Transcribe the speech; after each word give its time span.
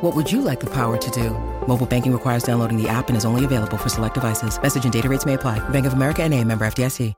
What 0.00 0.14
would 0.14 0.30
you 0.30 0.42
like 0.42 0.60
the 0.60 0.70
power 0.70 0.96
to 0.96 1.10
do? 1.10 1.30
Mobile 1.66 1.84
banking 1.84 2.12
requires 2.12 2.44
downloading 2.44 2.80
the 2.80 2.88
app 2.88 3.08
and 3.08 3.16
is 3.16 3.24
only 3.24 3.44
available 3.44 3.76
for 3.76 3.88
select 3.88 4.14
devices. 4.14 4.62
Message 4.62 4.84
and 4.84 4.92
data 4.92 5.08
rates 5.08 5.26
may 5.26 5.34
apply. 5.34 5.58
Bank 5.70 5.86
of 5.86 5.92
America 5.92 6.22
and 6.22 6.32
a 6.34 6.44
member 6.44 6.64
FDIC. 6.64 7.14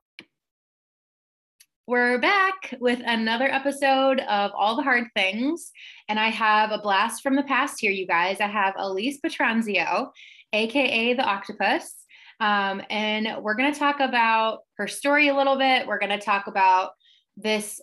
We're 1.86 2.18
back 2.18 2.72
with 2.80 3.02
another 3.04 3.52
episode 3.52 4.20
of 4.20 4.52
All 4.54 4.76
the 4.76 4.82
Hard 4.82 5.08
Things. 5.14 5.72
And 6.08 6.18
I 6.18 6.28
have 6.28 6.70
a 6.70 6.78
blast 6.78 7.22
from 7.22 7.36
the 7.36 7.42
past 7.42 7.80
here, 7.80 7.90
you 7.90 8.06
guys. 8.06 8.40
I 8.40 8.46
have 8.46 8.74
Elise 8.78 9.18
Petranzio, 9.20 10.10
AKA 10.54 11.14
The 11.14 11.24
Octopus. 11.24 11.92
Um, 12.38 12.80
and 12.88 13.42
we're 13.42 13.56
going 13.56 13.74
to 13.74 13.78
talk 13.78 14.00
about 14.00 14.60
her 14.78 14.88
story 14.88 15.28
a 15.28 15.36
little 15.36 15.58
bit. 15.58 15.86
We're 15.86 15.98
going 15.98 16.18
to 16.18 16.24
talk 16.24 16.46
about 16.46 16.92
this 17.36 17.78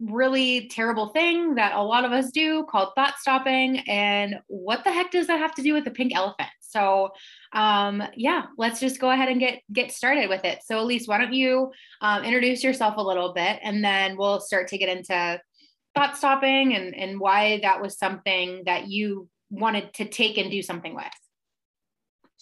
really 0.00 0.68
terrible 0.68 1.08
thing 1.08 1.54
that 1.56 1.74
a 1.74 1.82
lot 1.82 2.04
of 2.04 2.12
us 2.12 2.30
do 2.30 2.64
called 2.70 2.90
thought 2.94 3.18
stopping 3.18 3.80
and 3.80 4.36
what 4.46 4.82
the 4.82 4.90
heck 4.90 5.10
does 5.10 5.26
that 5.26 5.38
have 5.38 5.54
to 5.54 5.62
do 5.62 5.74
with 5.74 5.84
the 5.84 5.90
pink 5.90 6.14
elephant 6.14 6.48
so 6.60 7.10
um, 7.52 8.02
yeah 8.16 8.44
let's 8.56 8.80
just 8.80 8.98
go 9.00 9.10
ahead 9.10 9.28
and 9.28 9.40
get 9.40 9.60
get 9.72 9.92
started 9.92 10.28
with 10.28 10.44
it 10.44 10.60
so 10.64 10.80
elise 10.80 11.06
why 11.06 11.18
don't 11.18 11.34
you 11.34 11.70
um, 12.00 12.24
introduce 12.24 12.64
yourself 12.64 12.94
a 12.96 13.02
little 13.02 13.34
bit 13.34 13.58
and 13.62 13.84
then 13.84 14.16
we'll 14.16 14.40
start 14.40 14.68
to 14.68 14.78
get 14.78 14.88
into 14.88 15.40
thought 15.94 16.16
stopping 16.16 16.74
and 16.74 16.94
and 16.94 17.20
why 17.20 17.58
that 17.62 17.82
was 17.82 17.98
something 17.98 18.62
that 18.64 18.88
you 18.88 19.28
wanted 19.50 19.92
to 19.92 20.06
take 20.06 20.38
and 20.38 20.50
do 20.50 20.62
something 20.62 20.94
with 20.94 21.04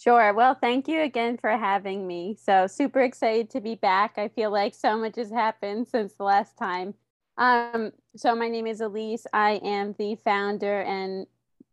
Sure. 0.01 0.33
Well, 0.33 0.55
thank 0.55 0.87
you 0.87 1.01
again 1.01 1.37
for 1.37 1.49
having 1.49 2.07
me. 2.07 2.37
So, 2.41 2.67
super 2.67 3.01
excited 3.01 3.49
to 3.49 3.59
be 3.59 3.75
back. 3.75 4.13
I 4.15 4.29
feel 4.29 4.49
like 4.49 4.73
so 4.73 4.97
much 4.97 5.17
has 5.17 5.29
happened 5.29 5.89
since 5.89 6.13
the 6.13 6.23
last 6.23 6.57
time. 6.57 6.93
Um, 7.39 7.93
so, 8.17 8.35
my 8.35 8.49
name 8.49 8.67
is 8.67 8.81
Elise. 8.81 9.25
I 9.31 9.61
am 9.63 9.95
the 9.97 10.15
founder 10.15 10.81
and 10.81 11.25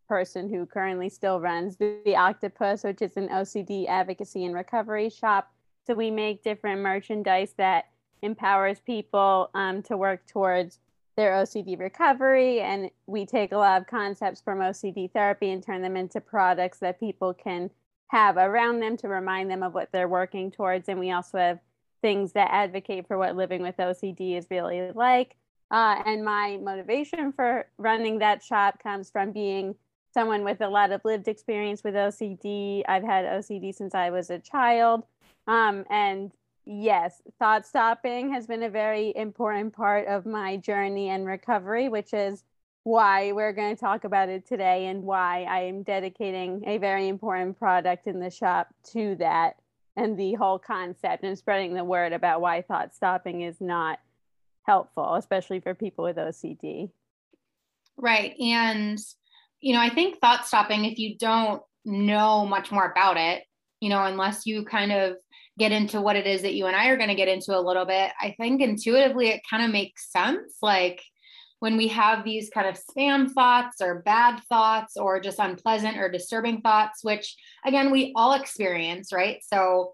person 0.07 0.49
who 0.49 0.65
currently 0.65 1.09
still 1.09 1.41
runs 1.41 1.75
the, 1.75 2.15
Octopus, 2.15 2.85
which 2.85 3.01
is 3.01 3.17
an 3.17 3.27
OCD 3.27 3.85
advocacy 3.87 4.45
and 4.45 4.55
recovery 4.55 5.09
shop. 5.09 5.51
So, 5.85 5.93
we 5.93 6.09
make 6.09 6.41
different 6.41 6.79
merchandise 6.79 7.53
that 7.57 7.89
empowers 8.21 8.79
people 8.79 9.49
um, 9.53 9.83
to 9.83 9.97
work 9.97 10.25
towards 10.25 10.79
their 11.17 11.33
OCD 11.33 11.77
recovery. 11.77 12.61
And 12.61 12.89
we 13.05 13.25
take 13.25 13.51
a 13.51 13.57
lot 13.57 13.81
of 13.81 13.87
concepts 13.87 14.39
from 14.39 14.59
OCD 14.59 15.11
therapy 15.11 15.51
and 15.51 15.61
turn 15.61 15.81
them 15.81 15.97
into 15.97 16.21
products 16.21 16.79
that 16.79 16.97
people 16.97 17.33
can 17.33 17.69
have 18.07 18.37
around 18.37 18.79
them 18.79 18.95
to 18.97 19.09
remind 19.09 19.51
them 19.51 19.63
of 19.63 19.73
what 19.73 19.89
they're 19.91 20.07
working 20.07 20.49
towards. 20.49 20.87
And 20.87 20.97
we 20.97 21.11
also 21.11 21.37
have 21.37 21.59
things 22.01 22.31
that 22.33 22.51
advocate 22.53 23.05
for 23.05 23.17
what 23.17 23.35
living 23.35 23.61
with 23.61 23.75
OCD 23.75 24.37
is 24.37 24.47
really 24.49 24.93
like. 24.93 25.35
Uh, 25.69 26.01
and 26.05 26.23
my 26.23 26.57
motivation 26.61 27.31
for 27.33 27.67
running 27.77 28.19
that 28.19 28.43
shop 28.43 28.81
comes 28.81 29.09
from 29.09 29.31
being 29.31 29.75
someone 30.13 30.43
with 30.43 30.61
a 30.61 30.67
lot 30.67 30.91
of 30.91 31.01
lived 31.03 31.27
experience 31.27 31.83
with 31.83 31.93
OCD. 31.93 32.83
I've 32.87 33.03
had 33.03 33.25
OCD 33.25 33.75
since 33.75 33.93
I 33.93 34.09
was 34.09 34.29
a 34.29 34.39
child. 34.39 35.03
Um, 35.45 35.85
and 35.89 36.31
yes, 36.65 37.21
thought 37.37 37.65
stopping 37.65 38.33
has 38.33 38.47
been 38.47 38.63
a 38.63 38.69
very 38.69 39.13
important 39.15 39.73
part 39.73 40.07
of 40.07 40.25
my 40.25 40.57
journey 40.57 41.09
and 41.09 41.25
recovery, 41.25 41.89
which 41.89 42.13
is 42.13 42.43
why 42.83 43.33
we're 43.33 43.51
going 43.51 43.75
to 43.75 43.79
talk 43.79 44.05
about 44.05 44.29
it 44.29 44.47
today 44.47 44.85
and 44.85 45.03
why 45.03 45.43
I 45.43 45.59
am 45.63 45.83
dedicating 45.83 46.63
a 46.65 46.77
very 46.77 47.09
important 47.09 47.59
product 47.59 48.07
in 48.07 48.19
the 48.19 48.29
shop 48.29 48.73
to 48.93 49.15
that 49.15 49.57
and 49.97 50.17
the 50.17 50.35
whole 50.35 50.57
concept 50.57 51.23
and 51.23 51.37
spreading 51.37 51.73
the 51.73 51.83
word 51.83 52.13
about 52.13 52.39
why 52.39 52.61
thought 52.61 52.95
stopping 52.95 53.41
is 53.41 53.59
not 53.59 53.99
helpful, 54.67 55.15
especially 55.15 55.59
for 55.59 55.73
people 55.73 56.03
with 56.03 56.17
OCD. 56.17 56.91
Right. 57.97 58.35
And, 58.39 58.99
you 59.61 59.73
know, 59.73 59.81
I 59.81 59.89
think 59.89 60.19
thought 60.19 60.45
stopping, 60.45 60.85
if 60.85 60.99
you 60.99 61.17
don't 61.17 61.61
know 61.85 62.45
much 62.45 62.71
more 62.71 62.85
about 62.85 63.17
it, 63.17 63.43
you 63.79 63.89
know, 63.89 64.03
unless 64.03 64.45
you 64.45 64.63
kind 64.65 64.91
of 64.91 65.17
get 65.57 65.71
into 65.71 66.01
what 66.01 66.15
it 66.15 66.27
is 66.27 66.43
that 66.43 66.53
you 66.53 66.67
and 66.67 66.75
I 66.75 66.89
are 66.89 66.97
going 66.97 67.09
to 67.09 67.15
get 67.15 67.27
into 67.27 67.57
a 67.57 67.61
little 67.61 67.85
bit, 67.85 68.11
I 68.19 68.35
think 68.39 68.61
intuitively 68.61 69.29
it 69.29 69.41
kind 69.49 69.63
of 69.63 69.71
makes 69.71 70.11
sense. 70.11 70.57
Like, 70.61 71.01
when 71.59 71.77
we 71.77 71.87
have 71.87 72.23
these 72.23 72.49
kind 72.49 72.67
of 72.67 72.77
spam 72.77 73.31
thoughts 73.31 73.81
or 73.81 74.03
bad 74.03 74.41
thoughts 74.47 74.95
or 74.95 75.19
just 75.19 75.39
unpleasant 75.39 75.97
or 75.97 76.09
disturbing 76.09 76.61
thoughts, 76.61 77.03
which 77.03 77.35
again, 77.65 77.91
we 77.91 78.13
all 78.15 78.33
experience, 78.33 79.11
right? 79.11 79.39
So 79.43 79.93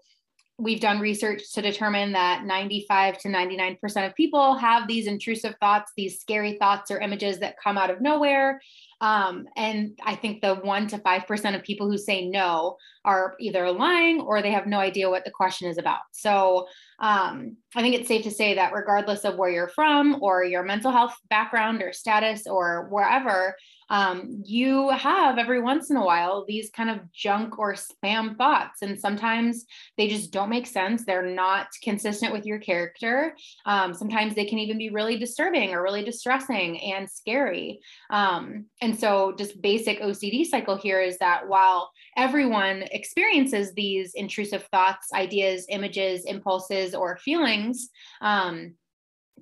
we've 0.56 0.80
done 0.80 1.00
research 1.00 1.52
to 1.52 1.62
determine 1.62 2.12
that 2.12 2.44
95 2.44 3.18
to 3.18 3.28
99% 3.28 4.06
of 4.06 4.14
people 4.14 4.54
have 4.54 4.86
these 4.86 5.08
intrusive 5.08 5.56
thoughts, 5.58 5.92
these 5.96 6.20
scary 6.20 6.56
thoughts 6.58 6.90
or 6.90 7.00
images 7.00 7.40
that 7.40 7.56
come 7.62 7.76
out 7.76 7.90
of 7.90 8.00
nowhere. 8.00 8.60
Um, 9.00 9.46
and 9.56 9.98
I 10.04 10.14
think 10.14 10.40
the 10.40 10.54
one 10.54 10.86
to 10.88 10.98
5% 10.98 11.54
of 11.54 11.62
people 11.64 11.90
who 11.90 11.98
say 11.98 12.28
no 12.28 12.76
are 13.04 13.34
either 13.40 13.70
lying 13.72 14.20
or 14.20 14.40
they 14.40 14.52
have 14.52 14.66
no 14.66 14.78
idea 14.78 15.10
what 15.10 15.24
the 15.24 15.30
question 15.30 15.68
is 15.68 15.76
about. 15.76 16.00
So 16.12 16.68
um, 17.00 17.56
I 17.76 17.82
think 17.82 17.94
it's 17.94 18.08
safe 18.08 18.22
to 18.24 18.30
say 18.30 18.54
that 18.54 18.72
regardless 18.72 19.24
of 19.24 19.36
where 19.36 19.50
you're 19.50 19.68
from 19.68 20.22
or 20.22 20.44
your 20.44 20.62
mental 20.62 20.92
health 20.92 21.14
background 21.28 21.82
or 21.82 21.92
status 21.92 22.46
or 22.46 22.88
wherever, 22.90 23.56
um, 23.90 24.42
you 24.44 24.88
have 24.90 25.38
every 25.38 25.60
once 25.60 25.90
in 25.90 25.96
a 25.96 26.04
while 26.04 26.44
these 26.46 26.70
kind 26.70 26.90
of 26.90 27.12
junk 27.12 27.58
or 27.58 27.74
spam 27.74 28.36
thoughts. 28.36 28.82
And 28.82 28.98
sometimes 28.98 29.66
they 29.96 30.08
just 30.08 30.30
don't 30.30 30.48
make 30.48 30.66
sense. 30.66 31.04
They're 31.04 31.34
not 31.34 31.68
consistent 31.82 32.32
with 32.32 32.46
your 32.46 32.58
character. 32.58 33.36
Um, 33.66 33.92
sometimes 33.94 34.34
they 34.34 34.46
can 34.46 34.58
even 34.58 34.78
be 34.78 34.90
really 34.90 35.18
disturbing 35.18 35.74
or 35.74 35.82
really 35.82 36.04
distressing 36.04 36.80
and 36.80 37.08
scary. 37.10 37.80
Um, 38.10 38.66
and 38.80 38.98
so, 38.98 39.34
just 39.36 39.60
basic 39.60 40.00
OCD 40.00 40.44
cycle 40.46 40.76
here 40.76 41.00
is 41.00 41.18
that 41.18 41.46
while 41.48 41.90
everyone 42.16 42.84
experiences 42.90 43.72
these 43.74 44.14
intrusive 44.14 44.64
thoughts, 44.72 45.12
ideas, 45.12 45.66
images, 45.68 46.24
impulses, 46.24 46.83
or 46.92 47.16
feelings, 47.18 47.88
um, 48.20 48.74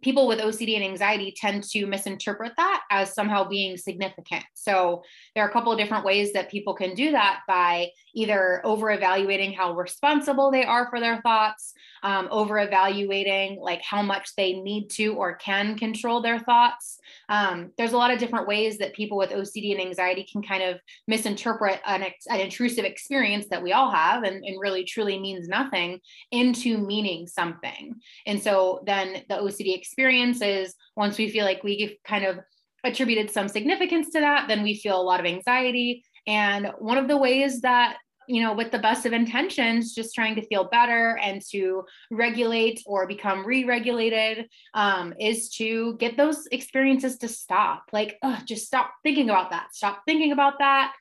people 0.03 0.27
with 0.27 0.41
OCD 0.41 0.75
and 0.75 0.85
anxiety 0.85 1.35
tend 1.37 1.63
to 1.63 1.87
misinterpret 1.87 2.53
that 2.57 2.83
as 2.91 3.15
somehow 3.15 3.49
being 3.49 3.77
significant. 3.77 4.45
So 4.55 5.03
there 5.35 5.45
are 5.45 5.49
a 5.49 5.53
couple 5.53 5.73
of 5.73 5.79
different 5.79 6.05
ways 6.05 6.33
that 6.33 6.51
people 6.51 6.75
can 6.75 6.95
do 6.95 7.13
that 7.13 7.41
by 7.49 7.89
either 8.15 8.61
over 8.65 8.91
evaluating 8.91 9.53
how 9.53 9.75
responsible 9.75 10.51
they 10.51 10.65
are 10.65 10.89
for 10.91 11.01
their 11.01 11.21
thoughts, 11.23 11.73
um, 12.03 12.29
over 12.31 12.59
evaluating 12.59 13.59
like 13.61 13.81
how 13.83 14.03
much 14.03 14.35
they 14.37 14.55
need 14.55 14.89
to 14.89 15.15
or 15.15 15.37
can 15.37 15.79
control 15.79 16.21
their 16.21 16.39
thoughts. 16.39 16.99
Um, 17.29 17.71
there's 17.79 17.93
a 17.93 17.97
lot 17.97 18.13
of 18.13 18.19
different 18.19 18.49
ways 18.49 18.79
that 18.79 18.95
people 18.95 19.17
with 19.17 19.31
OCD 19.31 19.73
and 19.73 19.81
anxiety 19.81 20.27
can 20.31 20.43
kind 20.43 20.63
of 20.63 20.81
misinterpret 21.07 21.81
an, 21.87 22.03
ex- 22.03 22.27
an 22.27 22.41
intrusive 22.41 22.85
experience 22.85 23.47
that 23.49 23.63
we 23.63 23.73
all 23.73 23.91
have 23.91 24.25
and, 24.25 24.45
and 24.45 24.61
really 24.61 24.85
truly 24.85 25.19
means 25.19 25.49
nothing 25.49 26.01
into 26.31 26.79
meaning 26.79 27.27
something. 27.27 27.95
And 28.27 28.43
so 28.43 28.83
then 28.87 29.23
the 29.29 29.37
OCD 29.37 29.77
experience 29.77 30.43
is 30.43 30.75
once 30.97 31.19
we 31.19 31.31
feel 31.31 31.45
like 31.45 31.65
we 31.65 31.99
kind 32.05 32.25
of 32.25 32.41
attributed 32.85 33.31
some 33.31 33.49
significance 33.49 34.11
to 34.11 34.21
that, 34.21 34.49
then 34.49 34.63
we 34.63 34.77
feel 34.77 35.01
a 35.01 35.03
lot 35.03 35.21
of 35.21 35.27
anxiety. 35.27 36.05
And 36.27 36.73
one 36.79 36.99
of 36.99 37.09
the 37.09 37.17
ways 37.17 37.61
that 37.63 37.97
you 38.29 38.43
know, 38.43 38.53
with 38.55 38.71
the 38.71 38.79
best 38.79 39.05
of 39.05 39.13
intentions, 39.13 39.95
just 39.95 40.15
trying 40.15 40.35
to 40.37 40.47
feel 40.47 40.65
better 40.65 41.19
and 41.19 41.43
to 41.51 41.85
regulate 42.11 42.81
or 42.87 43.07
become 43.07 43.45
re 43.45 43.65
regulated, 43.65 44.49
um, 44.75 45.13
is 45.19 45.51
to 45.51 45.97
get 45.99 46.17
those 46.17 46.47
experiences 46.53 47.19
to 47.19 47.29
stop. 47.29 47.85
Like, 47.93 48.19
ugh, 48.23 48.41
just 48.47 48.67
stop 48.67 48.93
thinking 49.03 49.29
about 49.29 49.51
that. 49.51 49.75
Stop 49.75 50.03
thinking 50.07 50.33
about 50.33 50.59
that. 50.61 50.95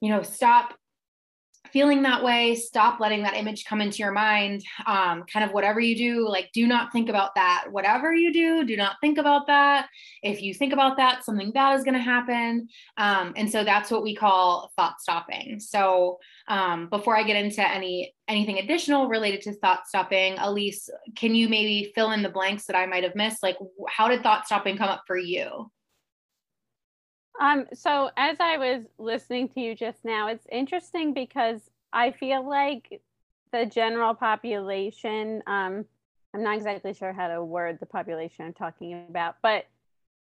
You 0.00 0.10
know, 0.10 0.22
stop 0.22 0.74
feeling 1.72 2.02
that 2.02 2.22
way, 2.22 2.54
stop 2.54 3.00
letting 3.00 3.22
that 3.22 3.34
image 3.34 3.64
come 3.64 3.80
into 3.80 3.98
your 3.98 4.12
mind. 4.12 4.62
Um, 4.86 5.24
kind 5.24 5.44
of 5.44 5.52
whatever 5.52 5.80
you 5.80 5.96
do, 5.96 6.28
like 6.28 6.50
do 6.52 6.66
not 6.66 6.92
think 6.92 7.08
about 7.08 7.34
that. 7.34 7.66
Whatever 7.70 8.14
you 8.14 8.32
do, 8.32 8.64
do 8.64 8.76
not 8.76 8.96
think 9.00 9.18
about 9.18 9.46
that. 9.46 9.88
If 10.22 10.42
you 10.42 10.54
think 10.54 10.72
about 10.72 10.96
that, 10.98 11.24
something 11.24 11.52
bad 11.52 11.78
is 11.78 11.84
going 11.84 11.94
to 11.94 12.00
happen. 12.00 12.68
Um, 12.96 13.32
and 13.36 13.50
so 13.50 13.64
that's 13.64 13.90
what 13.90 14.02
we 14.02 14.14
call 14.14 14.70
thought 14.76 15.00
stopping. 15.00 15.60
So 15.60 16.18
um, 16.48 16.88
before 16.88 17.16
I 17.16 17.22
get 17.22 17.42
into 17.42 17.66
any 17.66 18.14
anything 18.28 18.58
additional 18.58 19.08
related 19.08 19.42
to 19.42 19.52
thought 19.54 19.86
stopping, 19.86 20.36
Elise, 20.38 20.88
can 21.16 21.34
you 21.34 21.48
maybe 21.48 21.92
fill 21.94 22.12
in 22.12 22.22
the 22.22 22.28
blanks 22.28 22.66
that 22.66 22.76
I 22.76 22.86
might 22.86 23.04
have 23.04 23.14
missed? 23.14 23.42
Like, 23.42 23.56
how 23.88 24.08
did 24.08 24.22
thought 24.22 24.46
stopping 24.46 24.76
come 24.76 24.88
up 24.88 25.02
for 25.06 25.16
you? 25.16 25.70
Um, 27.42 27.66
so 27.74 28.08
as 28.16 28.36
I 28.38 28.56
was 28.56 28.84
listening 28.98 29.48
to 29.48 29.60
you 29.60 29.74
just 29.74 30.04
now, 30.04 30.28
it's 30.28 30.46
interesting 30.52 31.12
because 31.12 31.60
I 31.92 32.12
feel 32.12 32.48
like 32.48 33.02
the 33.52 33.66
general 33.66 34.14
population, 34.14 35.42
um, 35.48 35.84
I'm 36.32 36.44
not 36.44 36.54
exactly 36.54 36.94
sure 36.94 37.12
how 37.12 37.26
to 37.26 37.42
word 37.42 37.80
the 37.80 37.86
population 37.86 38.44
I'm 38.44 38.52
talking 38.52 39.06
about, 39.08 39.38
but 39.42 39.66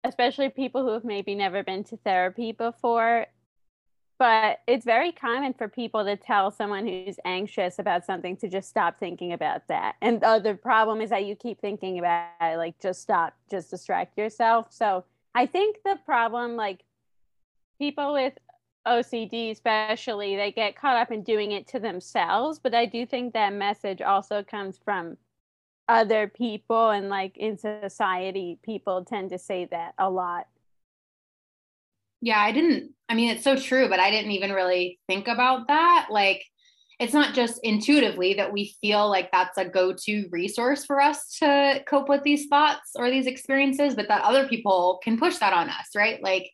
especially 0.02 0.48
people 0.48 0.82
who 0.82 0.94
have 0.94 1.04
maybe 1.04 1.36
never 1.36 1.62
been 1.62 1.84
to 1.84 1.96
therapy 1.98 2.50
before. 2.50 3.26
But 4.18 4.62
it's 4.66 4.84
very 4.84 5.12
common 5.12 5.54
for 5.54 5.68
people 5.68 6.04
to 6.06 6.16
tell 6.16 6.50
someone 6.50 6.88
who's 6.88 7.20
anxious 7.24 7.78
about 7.78 8.04
something 8.04 8.36
to 8.38 8.48
just 8.48 8.68
stop 8.68 8.98
thinking 8.98 9.32
about 9.32 9.68
that. 9.68 9.94
And 10.02 10.20
the 10.20 10.58
problem 10.60 11.00
is 11.00 11.10
that 11.10 11.24
you 11.24 11.36
keep 11.36 11.60
thinking 11.60 12.00
about 12.00 12.30
it, 12.40 12.56
like 12.56 12.80
just 12.80 13.00
stop, 13.00 13.36
just 13.48 13.70
distract 13.70 14.18
yourself. 14.18 14.72
So 14.72 15.04
I 15.36 15.46
think 15.46 15.76
the 15.84 16.00
problem, 16.04 16.56
like 16.56 16.82
people 17.78 18.12
with 18.12 18.34
OCD, 18.86 19.50
especially, 19.50 20.36
they 20.36 20.52
get 20.52 20.76
caught 20.76 20.96
up 20.96 21.10
in 21.10 21.22
doing 21.22 21.52
it 21.52 21.66
to 21.68 21.80
themselves. 21.80 22.58
But 22.58 22.74
I 22.74 22.86
do 22.86 23.04
think 23.06 23.32
that 23.32 23.52
message 23.52 24.00
also 24.00 24.42
comes 24.42 24.78
from 24.84 25.16
other 25.88 26.28
people, 26.28 26.90
and 26.90 27.08
like 27.08 27.36
in 27.36 27.58
society, 27.58 28.58
people 28.64 29.04
tend 29.04 29.30
to 29.30 29.38
say 29.38 29.66
that 29.70 29.94
a 29.98 30.10
lot. 30.10 30.46
Yeah, 32.20 32.40
I 32.40 32.50
didn't, 32.50 32.92
I 33.08 33.14
mean, 33.14 33.30
it's 33.30 33.44
so 33.44 33.56
true, 33.56 33.88
but 33.88 34.00
I 34.00 34.10
didn't 34.10 34.32
even 34.32 34.52
really 34.52 34.98
think 35.06 35.28
about 35.28 35.68
that. 35.68 36.08
Like, 36.10 36.44
it's 36.98 37.12
not 37.12 37.34
just 37.34 37.60
intuitively 37.62 38.34
that 38.34 38.52
we 38.52 38.74
feel 38.80 39.08
like 39.08 39.30
that's 39.30 39.58
a 39.58 39.64
go-to 39.64 40.28
resource 40.30 40.84
for 40.84 41.00
us 41.00 41.36
to 41.38 41.82
cope 41.86 42.08
with 42.08 42.22
these 42.22 42.46
thoughts 42.46 42.92
or 42.94 43.10
these 43.10 43.26
experiences 43.26 43.94
but 43.94 44.08
that 44.08 44.22
other 44.22 44.48
people 44.48 44.98
can 45.04 45.18
push 45.18 45.36
that 45.38 45.52
on 45.52 45.68
us 45.68 45.90
right 45.94 46.22
like 46.22 46.50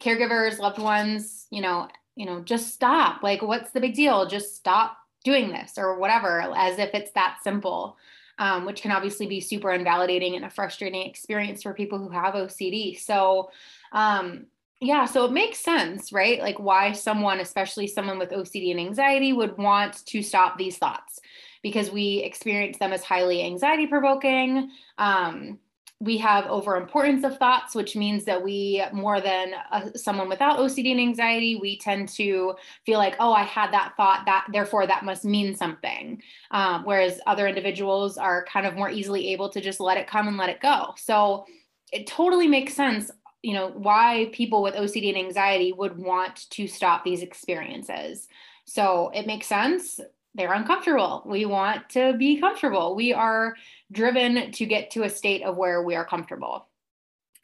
caregivers 0.00 0.58
loved 0.58 0.78
ones 0.78 1.46
you 1.50 1.60
know 1.60 1.88
you 2.16 2.26
know 2.26 2.40
just 2.40 2.72
stop 2.72 3.22
like 3.22 3.42
what's 3.42 3.70
the 3.72 3.80
big 3.80 3.94
deal 3.94 4.26
just 4.26 4.56
stop 4.56 4.96
doing 5.24 5.50
this 5.50 5.74
or 5.76 5.98
whatever 5.98 6.40
as 6.56 6.78
if 6.78 6.90
it's 6.94 7.12
that 7.12 7.38
simple 7.42 7.96
um, 8.40 8.64
which 8.64 8.82
can 8.82 8.92
obviously 8.92 9.26
be 9.26 9.40
super 9.40 9.72
invalidating 9.72 10.36
and 10.36 10.44
a 10.44 10.50
frustrating 10.50 11.02
experience 11.02 11.62
for 11.62 11.74
people 11.74 11.98
who 11.98 12.08
have 12.08 12.34
ocd 12.34 12.98
so 13.00 13.50
um, 13.92 14.46
yeah, 14.80 15.06
so 15.06 15.24
it 15.24 15.32
makes 15.32 15.58
sense, 15.58 16.12
right? 16.12 16.40
Like 16.40 16.60
why 16.60 16.92
someone, 16.92 17.40
especially 17.40 17.88
someone 17.88 18.18
with 18.18 18.30
OCD 18.30 18.70
and 18.70 18.78
anxiety, 18.78 19.32
would 19.32 19.58
want 19.58 20.06
to 20.06 20.22
stop 20.22 20.56
these 20.56 20.78
thoughts 20.78 21.18
because 21.62 21.90
we 21.90 22.18
experience 22.18 22.78
them 22.78 22.92
as 22.92 23.02
highly 23.02 23.42
anxiety 23.42 23.88
provoking. 23.88 24.70
Um, 24.96 25.58
we 26.00 26.16
have 26.18 26.44
overimportance 26.44 27.24
of 27.24 27.38
thoughts, 27.38 27.74
which 27.74 27.96
means 27.96 28.24
that 28.24 28.42
we, 28.42 28.82
more 28.92 29.20
than 29.20 29.52
uh, 29.72 29.90
someone 29.96 30.28
without 30.28 30.58
OCD 30.58 30.92
and 30.92 31.00
anxiety, 31.00 31.56
we 31.56 31.76
tend 31.78 32.08
to 32.10 32.54
feel 32.86 32.98
like, 32.98 33.16
oh, 33.18 33.32
I 33.32 33.42
had 33.42 33.72
that 33.72 33.94
thought, 33.96 34.24
that 34.26 34.46
therefore 34.52 34.86
that 34.86 35.04
must 35.04 35.24
mean 35.24 35.56
something. 35.56 36.22
Um, 36.52 36.84
whereas 36.84 37.20
other 37.26 37.48
individuals 37.48 38.16
are 38.16 38.44
kind 38.44 38.64
of 38.64 38.76
more 38.76 38.90
easily 38.90 39.32
able 39.32 39.48
to 39.50 39.60
just 39.60 39.80
let 39.80 39.98
it 39.98 40.06
come 40.06 40.28
and 40.28 40.36
let 40.36 40.50
it 40.50 40.60
go. 40.60 40.94
So 40.96 41.46
it 41.92 42.06
totally 42.06 42.46
makes 42.46 42.74
sense 42.74 43.10
you 43.42 43.54
know 43.54 43.68
why 43.68 44.30
people 44.32 44.62
with 44.62 44.74
OCD 44.74 45.08
and 45.08 45.18
anxiety 45.18 45.72
would 45.72 45.96
want 45.96 46.50
to 46.50 46.66
stop 46.66 47.04
these 47.04 47.22
experiences. 47.22 48.26
So 48.64 49.10
it 49.14 49.26
makes 49.26 49.46
sense. 49.46 50.00
They're 50.38 50.52
uncomfortable. 50.52 51.24
We 51.26 51.46
want 51.46 51.88
to 51.90 52.16
be 52.16 52.38
comfortable. 52.38 52.94
We 52.94 53.12
are 53.12 53.56
driven 53.90 54.52
to 54.52 54.66
get 54.66 54.92
to 54.92 55.02
a 55.02 55.10
state 55.10 55.42
of 55.42 55.56
where 55.56 55.82
we 55.82 55.96
are 55.96 56.04
comfortable. 56.04 56.68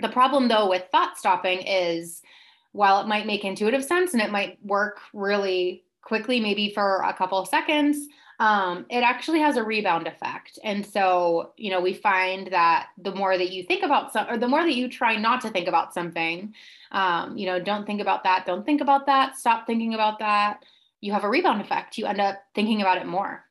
The 0.00 0.08
problem 0.08 0.46
though 0.46 0.70
with 0.70 0.84
thought 0.92 1.18
stopping 1.18 1.62
is 1.66 2.22
while 2.70 3.00
it 3.00 3.08
might 3.08 3.26
make 3.26 3.44
intuitive 3.44 3.84
sense 3.84 4.12
and 4.12 4.22
it 4.22 4.30
might 4.30 4.64
work 4.64 5.00
really 5.12 5.82
quickly 6.02 6.38
maybe 6.38 6.72
for 6.72 7.02
a 7.02 7.12
couple 7.12 7.38
of 7.38 7.48
seconds 7.48 8.06
um, 8.40 8.84
it 8.90 9.02
actually 9.02 9.40
has 9.40 9.56
a 9.56 9.62
rebound 9.62 10.06
effect. 10.06 10.58
And 10.64 10.84
so, 10.84 11.52
you 11.56 11.70
know, 11.70 11.80
we 11.80 11.94
find 11.94 12.48
that 12.48 12.88
the 12.98 13.14
more 13.14 13.38
that 13.38 13.52
you 13.52 13.62
think 13.62 13.84
about 13.84 14.12
some, 14.12 14.28
or 14.28 14.36
the 14.36 14.48
more 14.48 14.62
that 14.62 14.74
you 14.74 14.88
try 14.88 15.16
not 15.16 15.40
to 15.42 15.50
think 15.50 15.68
about 15.68 15.94
something, 15.94 16.52
um, 16.90 17.36
you 17.36 17.46
know, 17.46 17.60
don't 17.60 17.86
think 17.86 18.00
about 18.00 18.24
that, 18.24 18.44
don't 18.44 18.66
think 18.66 18.80
about 18.80 19.06
that, 19.06 19.36
stop 19.36 19.66
thinking 19.66 19.94
about 19.94 20.18
that, 20.18 20.64
you 21.04 21.12
have 21.12 21.24
a 21.24 21.28
rebound 21.28 21.60
effect. 21.60 21.98
You 21.98 22.06
end 22.06 22.18
up 22.18 22.42
thinking 22.54 22.80
about 22.80 22.96
it 22.96 23.06
more. 23.06 23.44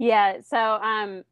Yeah. 0.00 0.40
So, 0.40 0.58
um, 0.58 1.22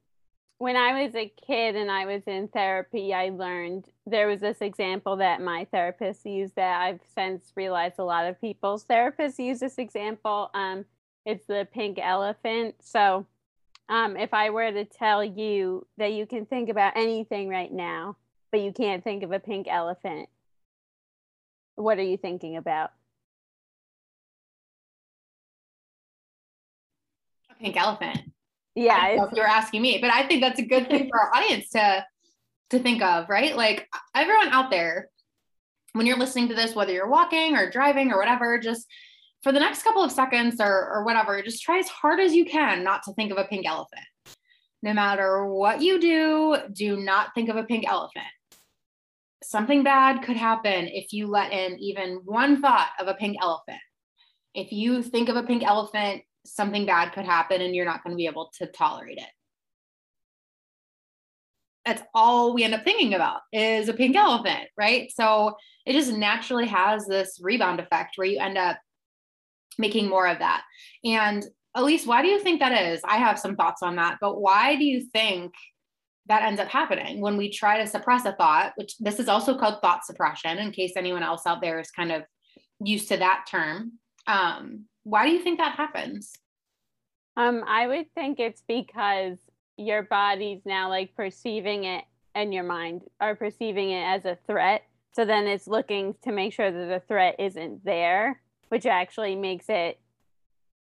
when 0.58 0.76
I 0.76 1.02
was 1.02 1.16
a 1.16 1.32
kid 1.44 1.74
and 1.74 1.90
I 1.90 2.06
was 2.06 2.22
in 2.28 2.46
therapy, 2.46 3.12
I 3.12 3.30
learned 3.30 3.86
there 4.06 4.28
was 4.28 4.38
this 4.38 4.58
example 4.60 5.16
that 5.16 5.40
my 5.40 5.66
therapist 5.72 6.24
used 6.24 6.54
that 6.54 6.80
I've 6.80 7.00
since 7.16 7.52
realized 7.56 7.98
a 7.98 8.04
lot 8.04 8.26
of 8.26 8.40
people's 8.40 8.84
therapists 8.84 9.40
use 9.40 9.58
this 9.58 9.78
example. 9.78 10.52
Um, 10.54 10.84
it's 11.26 11.46
the 11.46 11.66
pink 11.74 11.98
elephant. 12.00 12.76
So, 12.80 13.26
um, 13.88 14.16
if 14.16 14.32
I 14.32 14.50
were 14.50 14.70
to 14.70 14.84
tell 14.84 15.24
you 15.24 15.84
that 15.98 16.12
you 16.12 16.26
can 16.26 16.46
think 16.46 16.68
about 16.68 16.96
anything 16.96 17.48
right 17.48 17.72
now, 17.72 18.16
but 18.52 18.60
you 18.60 18.72
can't 18.72 19.02
think 19.02 19.24
of 19.24 19.32
a 19.32 19.40
pink 19.40 19.66
elephant, 19.68 20.28
what 21.74 21.98
are 21.98 22.04
you 22.04 22.16
thinking 22.16 22.56
about? 22.56 22.92
Pink 27.62 27.76
elephant. 27.76 28.20
Yeah, 28.74 29.26
you're 29.34 29.46
asking 29.46 29.82
me, 29.82 29.98
but 30.00 30.10
I 30.12 30.26
think 30.26 30.40
that's 30.40 30.58
a 30.58 30.66
good 30.66 30.88
thing 30.88 31.08
for 31.08 31.20
our 31.20 31.34
audience 31.34 31.70
to 31.70 32.04
to 32.70 32.78
think 32.78 33.02
of, 33.02 33.28
right? 33.28 33.54
Like 33.54 33.86
everyone 34.14 34.48
out 34.48 34.70
there, 34.70 35.08
when 35.92 36.06
you're 36.06 36.18
listening 36.18 36.48
to 36.48 36.54
this, 36.54 36.74
whether 36.74 36.92
you're 36.92 37.08
walking 37.08 37.54
or 37.54 37.70
driving 37.70 38.10
or 38.10 38.18
whatever, 38.18 38.58
just 38.58 38.86
for 39.42 39.52
the 39.52 39.60
next 39.60 39.82
couple 39.82 40.02
of 40.02 40.10
seconds 40.10 40.58
or, 40.58 40.90
or 40.90 41.04
whatever, 41.04 41.42
just 41.42 41.62
try 41.62 41.78
as 41.78 41.88
hard 41.88 42.18
as 42.18 42.34
you 42.34 42.46
can 42.46 42.82
not 42.82 43.02
to 43.02 43.12
think 43.12 43.30
of 43.30 43.38
a 43.38 43.44
pink 43.44 43.66
elephant. 43.66 44.06
No 44.82 44.94
matter 44.94 45.46
what 45.46 45.82
you 45.82 46.00
do, 46.00 46.56
do 46.72 46.96
not 46.96 47.34
think 47.34 47.50
of 47.50 47.56
a 47.56 47.64
pink 47.64 47.86
elephant. 47.86 48.24
Something 49.42 49.82
bad 49.82 50.22
could 50.22 50.36
happen 50.36 50.88
if 50.88 51.12
you 51.12 51.26
let 51.26 51.52
in 51.52 51.78
even 51.78 52.20
one 52.24 52.62
thought 52.62 52.90
of 52.98 53.06
a 53.06 53.14
pink 53.14 53.36
elephant. 53.40 53.80
If 54.54 54.72
you 54.72 55.02
think 55.02 55.28
of 55.28 55.36
a 55.36 55.42
pink 55.42 55.62
elephant, 55.62 56.22
something 56.44 56.86
bad 56.86 57.12
could 57.12 57.24
happen 57.24 57.60
and 57.60 57.74
you're 57.74 57.84
not 57.84 58.02
going 58.02 58.12
to 58.12 58.16
be 58.16 58.26
able 58.26 58.50
to 58.58 58.66
tolerate 58.66 59.18
it. 59.18 59.30
That's 61.84 62.02
all 62.14 62.54
we 62.54 62.62
end 62.62 62.74
up 62.74 62.84
thinking 62.84 63.14
about 63.14 63.40
is 63.52 63.88
a 63.88 63.94
pink 63.94 64.14
elephant, 64.14 64.68
right? 64.76 65.10
So 65.12 65.56
it 65.84 65.94
just 65.94 66.12
naturally 66.12 66.66
has 66.66 67.06
this 67.06 67.40
rebound 67.42 67.80
effect 67.80 68.12
where 68.16 68.28
you 68.28 68.38
end 68.38 68.56
up 68.56 68.78
making 69.78 70.08
more 70.08 70.28
of 70.28 70.38
that. 70.38 70.62
And 71.04 71.44
Elise, 71.74 72.06
why 72.06 72.22
do 72.22 72.28
you 72.28 72.38
think 72.38 72.60
that 72.60 72.92
is? 72.92 73.00
I 73.04 73.16
have 73.16 73.38
some 73.38 73.56
thoughts 73.56 73.82
on 73.82 73.96
that, 73.96 74.18
but 74.20 74.40
why 74.40 74.76
do 74.76 74.84
you 74.84 75.06
think 75.12 75.54
that 76.26 76.42
ends 76.42 76.60
up 76.60 76.68
happening 76.68 77.20
when 77.20 77.36
we 77.36 77.50
try 77.50 77.78
to 77.78 77.86
suppress 77.86 78.24
a 78.24 78.32
thought, 78.32 78.72
which 78.76 78.96
this 78.98 79.18
is 79.18 79.28
also 79.28 79.56
called 79.58 79.80
thought 79.80 80.04
suppression, 80.04 80.58
in 80.58 80.70
case 80.70 80.92
anyone 80.96 81.22
else 81.22 81.46
out 81.46 81.60
there 81.60 81.80
is 81.80 81.90
kind 81.90 82.12
of 82.12 82.22
used 82.80 83.08
to 83.08 83.16
that 83.16 83.46
term. 83.50 83.92
Um, 84.26 84.84
why 85.04 85.26
do 85.26 85.32
you 85.32 85.42
think 85.42 85.58
that 85.58 85.76
happens? 85.76 86.32
Um, 87.36 87.64
I 87.66 87.86
would 87.86 88.12
think 88.14 88.38
it's 88.40 88.62
because 88.66 89.38
your 89.76 90.02
body's 90.02 90.60
now 90.64 90.88
like 90.88 91.14
perceiving 91.16 91.84
it 91.84 92.04
and 92.34 92.52
your 92.52 92.64
mind 92.64 93.02
are 93.20 93.34
perceiving 93.34 93.90
it 93.90 94.02
as 94.02 94.24
a 94.24 94.38
threat. 94.46 94.82
So 95.12 95.24
then 95.24 95.46
it's 95.46 95.66
looking 95.66 96.14
to 96.22 96.32
make 96.32 96.52
sure 96.52 96.70
that 96.70 96.86
the 96.86 97.02
threat 97.06 97.36
isn't 97.38 97.84
there 97.84 98.40
which 98.72 98.86
actually 98.86 99.36
makes 99.36 99.66
it 99.68 100.00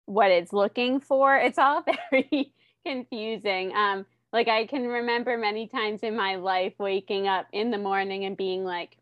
what 0.08 0.32
it's 0.32 0.52
looking 0.52 1.00
for. 1.00 1.38
It's 1.38 1.60
all 1.60 1.86
very 2.12 2.52
confusing. 2.84 3.76
Um, 3.76 4.08
like 4.34 4.48
I 4.48 4.66
can 4.66 4.88
remember 4.88 5.38
many 5.38 5.68
times 5.68 6.02
in 6.02 6.16
my 6.16 6.38
life 6.38 6.74
waking 6.80 7.28
up 7.28 7.46
in 7.54 7.70
the 7.70 7.78
morning 7.78 8.26
and 8.26 8.36
being 8.36 8.64
like, 8.64 8.98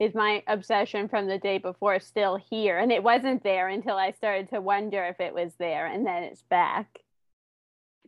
is 0.00 0.14
my 0.14 0.42
obsession 0.46 1.08
from 1.08 1.26
the 1.26 1.38
day 1.38 1.58
before 1.58 2.00
still 2.00 2.36
here? 2.36 2.78
And 2.78 2.90
it 2.90 3.02
wasn't 3.02 3.42
there 3.42 3.68
until 3.68 3.96
I 3.96 4.12
started 4.12 4.50
to 4.50 4.60
wonder 4.60 5.04
if 5.04 5.20
it 5.20 5.34
was 5.34 5.52
there, 5.58 5.86
and 5.86 6.06
then 6.06 6.24
it's 6.24 6.42
back. 6.42 7.00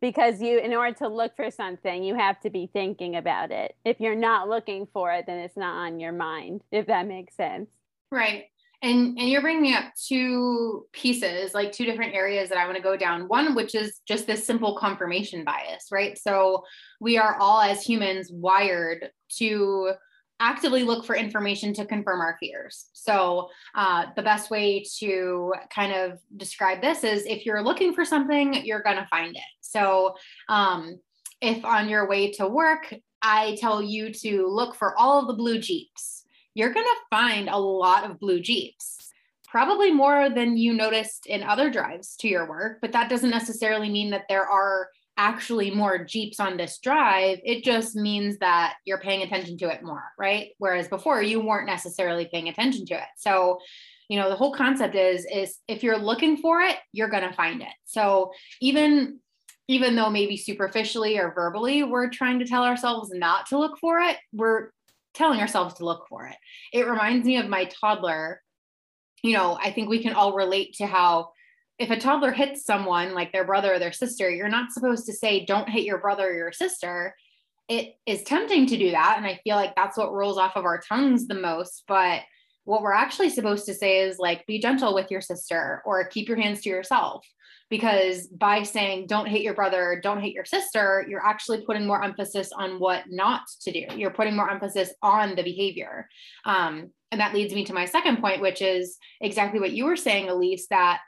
Because 0.01 0.43
you, 0.43 0.59
in 0.59 0.75
order 0.75 0.95
to 0.99 1.09
look 1.09 1.35
for 1.37 1.51
something, 1.51 2.03
you 2.03 2.15
have 2.17 2.39
to 2.41 2.51
be 2.51 2.69
thinking 2.71 3.17
about 3.17 3.51
it. 3.51 3.77
If 3.85 3.99
you're 3.99 4.15
not 4.15 4.49
looking 4.49 4.87
for 4.93 5.11
it, 5.13 5.25
then 5.27 5.39
it's 5.39 5.57
not 5.57 5.87
on 5.87 6.01
your 6.01 6.13
mind, 6.13 6.63
if 6.71 6.87
that 6.89 7.07
makes 7.07 7.35
sense. 7.35 7.71
Right 8.11 8.45
And, 8.83 9.19
and 9.19 9.31
you're 9.31 9.41
bringing 9.41 9.75
up 9.75 9.85
two 10.07 10.87
pieces, 10.93 11.55
like 11.55 11.73
two 11.73 11.87
different 11.87 12.15
areas 12.15 12.51
that 12.51 12.59
I 12.59 12.67
want 12.67 12.77
to 12.77 12.83
go 12.83 12.97
down. 12.97 13.27
One, 13.27 13.55
which 13.55 13.75
is 13.75 14.01
just 14.07 14.27
this 14.27 14.47
simple 14.47 14.77
confirmation 14.77 15.45
bias, 15.45 15.87
right? 15.91 16.19
So 16.19 16.65
we 17.01 17.17
are 17.17 17.37
all 17.41 17.63
as 17.63 17.83
humans 17.83 18.31
wired 18.31 19.11
to 19.39 19.93
actively 20.41 20.83
look 20.83 21.05
for 21.05 21.17
information 21.17 21.73
to 21.75 21.87
confirm 21.87 22.21
our 22.21 22.37
fears. 22.39 22.87
So, 22.93 23.49
uh, 23.75 24.07
the 24.17 24.23
best 24.23 24.51
way 24.51 24.85
to 24.99 25.55
kind 25.75 25.93
of 25.93 26.19
describe 26.37 26.83
this 26.83 27.05
is 27.05 27.25
if 27.25 27.47
you're 27.47 27.63
looking 27.63 27.95
for 27.95 28.05
something, 28.05 28.55
you're 28.65 28.83
going 28.83 28.97
to 28.97 29.07
find 29.07 29.35
it. 29.35 29.43
So, 29.61 30.15
um, 30.49 30.99
if 31.41 31.65
on 31.65 31.89
your 31.89 32.09
way 32.09 32.33
to 32.33 32.49
work, 32.49 32.95
I 33.23 33.57
tell 33.61 33.83
you 33.83 34.13
to 34.13 34.47
look 34.49 34.75
for 34.75 34.99
all 34.99 35.21
of 35.21 35.27
the 35.27 35.35
blue 35.35 35.59
Jeeps, 35.59 36.25
you're 36.55 36.73
going 36.73 36.87
to 36.87 37.01
find 37.11 37.49
a 37.49 37.59
lot 37.59 38.09
of 38.09 38.19
blue 38.19 38.41
Jeeps, 38.41 39.11
probably 39.47 39.93
more 39.93 40.31
than 40.31 40.57
you 40.57 40.73
noticed 40.73 41.27
in 41.27 41.43
other 41.43 41.71
drives 41.71 42.17
to 42.17 42.29
your 42.29 42.49
work. 42.49 42.79
But 42.81 42.93
that 42.93 43.11
doesn't 43.11 43.31
necessarily 43.31 43.91
mean 43.91 44.11
that 44.11 44.25
there 44.29 44.47
are 44.47 44.89
actually 45.17 45.71
more 45.71 46.05
Jeeps 46.05 46.41
on 46.41 46.57
this 46.57 46.79
drive. 46.79 47.39
It 47.45 47.65
just 47.65 47.97
means 47.97 48.39
that 48.39 48.75
you're 48.85 49.01
paying 49.01 49.23
attention 49.23 49.57
to 49.59 49.69
it 49.69 49.83
more, 49.83 50.05
right? 50.19 50.51
Whereas 50.59 50.89
before 50.89 51.23
you 51.23 51.41
weren't 51.41 51.67
necessarily 51.67 52.29
paying 52.33 52.49
attention 52.49 52.87
to 52.87 52.95
it. 52.95 53.09
So, 53.17 53.59
you 54.09 54.19
know, 54.19 54.29
the 54.29 54.37
whole 54.37 54.53
concept 54.53 54.95
is 54.95 55.27
is 55.33 55.59
if 55.69 55.83
you're 55.83 55.99
looking 55.99 56.37
for 56.37 56.61
it, 56.61 56.77
you're 56.93 57.09
going 57.09 57.29
to 57.29 57.33
find 57.33 57.63
it. 57.63 57.69
So, 57.85 58.33
even 58.61 59.21
even 59.69 59.97
though 59.97 60.11
maybe 60.11 60.37
superficially 60.37 61.19
or 61.19 61.33
verbally 61.35 61.83
we're 61.83 62.09
trying 62.09 62.39
to 62.39 62.45
tell 62.45 62.63
ourselves 62.63 63.11
not 63.13 63.47
to 63.47 63.59
look 63.59 63.79
for 63.79 63.99
it, 63.99 64.17
we're 64.33 64.71
telling 65.13 65.41
ourselves 65.41 65.75
to 65.75 65.85
look 65.85 66.07
for 66.09 66.27
it. 66.27 66.37
It 66.73 66.87
reminds 66.87 67.27
me 67.27 67.39
of 67.39 67.49
my 67.49 67.65
toddler. 67.65 68.43
You 69.23 69.33
know, 69.33 69.59
I 69.61 69.73
think 69.73 69.89
we 69.89 70.03
can 70.03 70.13
all 70.13 70.35
relate 70.35 70.75
to 70.75 70.87
how 70.87 71.31
if 71.79 71.91
a 71.91 71.99
toddler 71.99 72.33
hits 72.33 72.65
someone 72.65 73.15
like 73.15 73.33
their 73.33 73.45
brother 73.45 73.75
or 73.75 73.79
their 73.79 73.93
sister, 73.93 74.31
you're 74.31 74.49
not 74.49 74.73
supposed 74.73 75.07
to 75.07 75.13
say, 75.13 75.45
don't 75.45 75.69
hit 75.69 75.85
your 75.85 75.99
brother 75.99 76.29
or 76.31 76.35
your 76.35 76.53
sister. 76.53 77.15
It 77.69 77.97
is 78.07 78.23
tempting 78.23 78.67
to 78.69 78.79
do 78.79 78.93
that. 78.93 79.17
And 79.19 79.27
I 79.27 79.41
feel 79.45 79.57
like 79.57 79.75
that's 79.75 79.99
what 79.99 80.13
rolls 80.13 80.39
off 80.39 80.57
of 80.57 80.65
our 80.65 80.81
tongues 80.81 81.27
the 81.27 81.35
most. 81.35 81.85
But 81.87 82.23
what 82.65 82.83
we're 82.83 82.93
actually 82.93 83.31
supposed 83.31 83.67
to 83.67 83.75
say 83.75 84.01
is 84.01 84.19
like, 84.19 84.47
be 84.47 84.59
gentle 84.59 84.95
with 84.95 85.11
your 85.11 85.21
sister 85.21 85.83
or 85.85 86.05
keep 86.07 86.29
your 86.29 86.41
hands 86.41 86.63
to 86.63 86.69
yourself 86.69 87.27
because 87.69 88.29
by 88.29 88.63
saying 88.63 89.07
don't 89.07 89.27
hit 89.27 89.43
your 89.43 89.55
brother, 89.55 90.01
don't 90.03 90.23
hit 90.23 90.33
your 90.33 90.45
sister, 90.45 91.05
you're 91.09 91.25
actually 91.25 91.65
putting 91.65 91.87
more 91.87 92.03
emphasis 92.03 92.53
on 92.53 92.79
what 92.79 93.05
not 93.09 93.43
to 93.63 93.73
do. 93.73 93.87
You're 93.97 94.13
putting 94.13 94.37
more 94.37 94.51
emphasis 94.51 94.93
on 95.03 95.35
the 95.35 95.43
behavior. 95.43 96.09
Um, 96.45 96.91
and 97.11 97.21
that 97.21 97.35
leads 97.35 97.55
me 97.55 97.65
to 97.65 97.75
my 97.75 97.85
second 97.85 98.21
point, 98.21 98.41
which 98.41 98.63
is 98.63 98.99
exactly 99.21 99.61
what 99.61 99.73
you 99.73 99.85
were 99.85 99.97
saying, 99.97 100.29
Elise, 100.29 100.67
that 100.71 101.01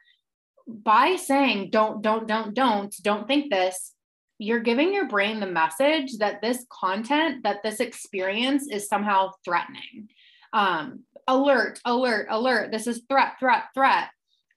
by 0.69 1.17
saying 1.17 1.71
don't, 1.71 2.03
don't, 2.03 2.29
don't, 2.29 2.55
don't, 2.55 2.95
don't 3.03 3.27
think 3.27 3.51
this, 3.51 3.95
you're 4.39 4.61
giving 4.61 4.93
your 4.93 5.09
brain 5.09 5.41
the 5.41 5.47
message 5.47 6.19
that 6.19 6.41
this 6.43 6.65
content, 6.71 7.43
that 7.43 7.63
this 7.63 7.81
experience 7.81 8.69
is 8.71 8.87
somehow 8.87 9.33
threatening. 9.45 10.09
Um, 10.53 11.05
alert, 11.27 11.81
alert, 11.85 12.29
alert. 12.31 12.71
This 12.71 12.87
is 12.87 13.03
threat, 13.09 13.35
threat, 13.41 13.65
threat. 13.75 14.09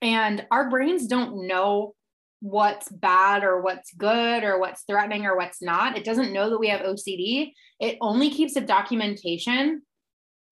And 0.01 0.45
our 0.51 0.69
brains 0.69 1.07
don't 1.07 1.47
know 1.47 1.95
what's 2.41 2.89
bad 2.89 3.43
or 3.43 3.61
what's 3.61 3.93
good 3.93 4.43
or 4.43 4.59
what's 4.59 4.83
threatening 4.83 5.25
or 5.25 5.37
what's 5.37 5.61
not. 5.61 5.97
It 5.97 6.03
doesn't 6.03 6.33
know 6.33 6.49
that 6.49 6.59
we 6.59 6.69
have 6.69 6.81
OCD. 6.81 7.53
It 7.79 7.97
only 8.01 8.29
keeps 8.29 8.55
a 8.55 8.61
documentation 8.61 9.83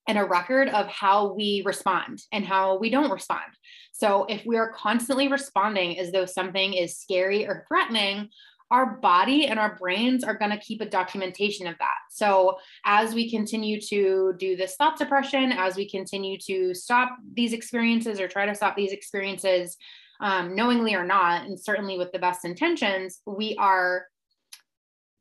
and 0.07 0.17
a 0.17 0.25
record 0.25 0.69
of 0.69 0.87
how 0.87 1.33
we 1.33 1.61
respond 1.65 2.19
and 2.31 2.45
how 2.45 2.77
we 2.77 2.89
don't 2.89 3.11
respond. 3.11 3.51
So 3.99 4.25
if 4.29 4.45
we 4.45 4.55
are 4.55 4.71
constantly 4.71 5.27
responding 5.27 5.99
as 5.99 6.13
though 6.13 6.25
something 6.25 6.73
is 6.73 6.97
scary 6.97 7.45
or 7.45 7.65
threatening, 7.67 8.29
our 8.71 8.97
body 8.97 9.47
and 9.47 9.59
our 9.59 9.75
brains 9.75 10.23
are 10.23 10.37
going 10.37 10.51
to 10.51 10.57
keep 10.57 10.79
a 10.79 10.85
documentation 10.85 11.67
of 11.67 11.77
that. 11.79 11.97
So, 12.09 12.59
as 12.85 13.13
we 13.13 13.29
continue 13.29 13.81
to 13.89 14.35
do 14.37 14.55
this 14.55 14.75
thought 14.75 14.97
suppression, 14.97 15.51
as 15.51 15.75
we 15.75 15.89
continue 15.89 16.37
to 16.45 16.73
stop 16.73 17.09
these 17.33 17.51
experiences 17.51 18.21
or 18.21 18.29
try 18.29 18.45
to 18.45 18.55
stop 18.55 18.77
these 18.77 18.93
experiences, 18.93 19.75
um, 20.21 20.55
knowingly 20.55 20.95
or 20.95 21.03
not, 21.03 21.45
and 21.45 21.59
certainly 21.59 21.97
with 21.97 22.13
the 22.13 22.19
best 22.19 22.45
intentions, 22.45 23.21
we 23.25 23.57
are 23.59 24.05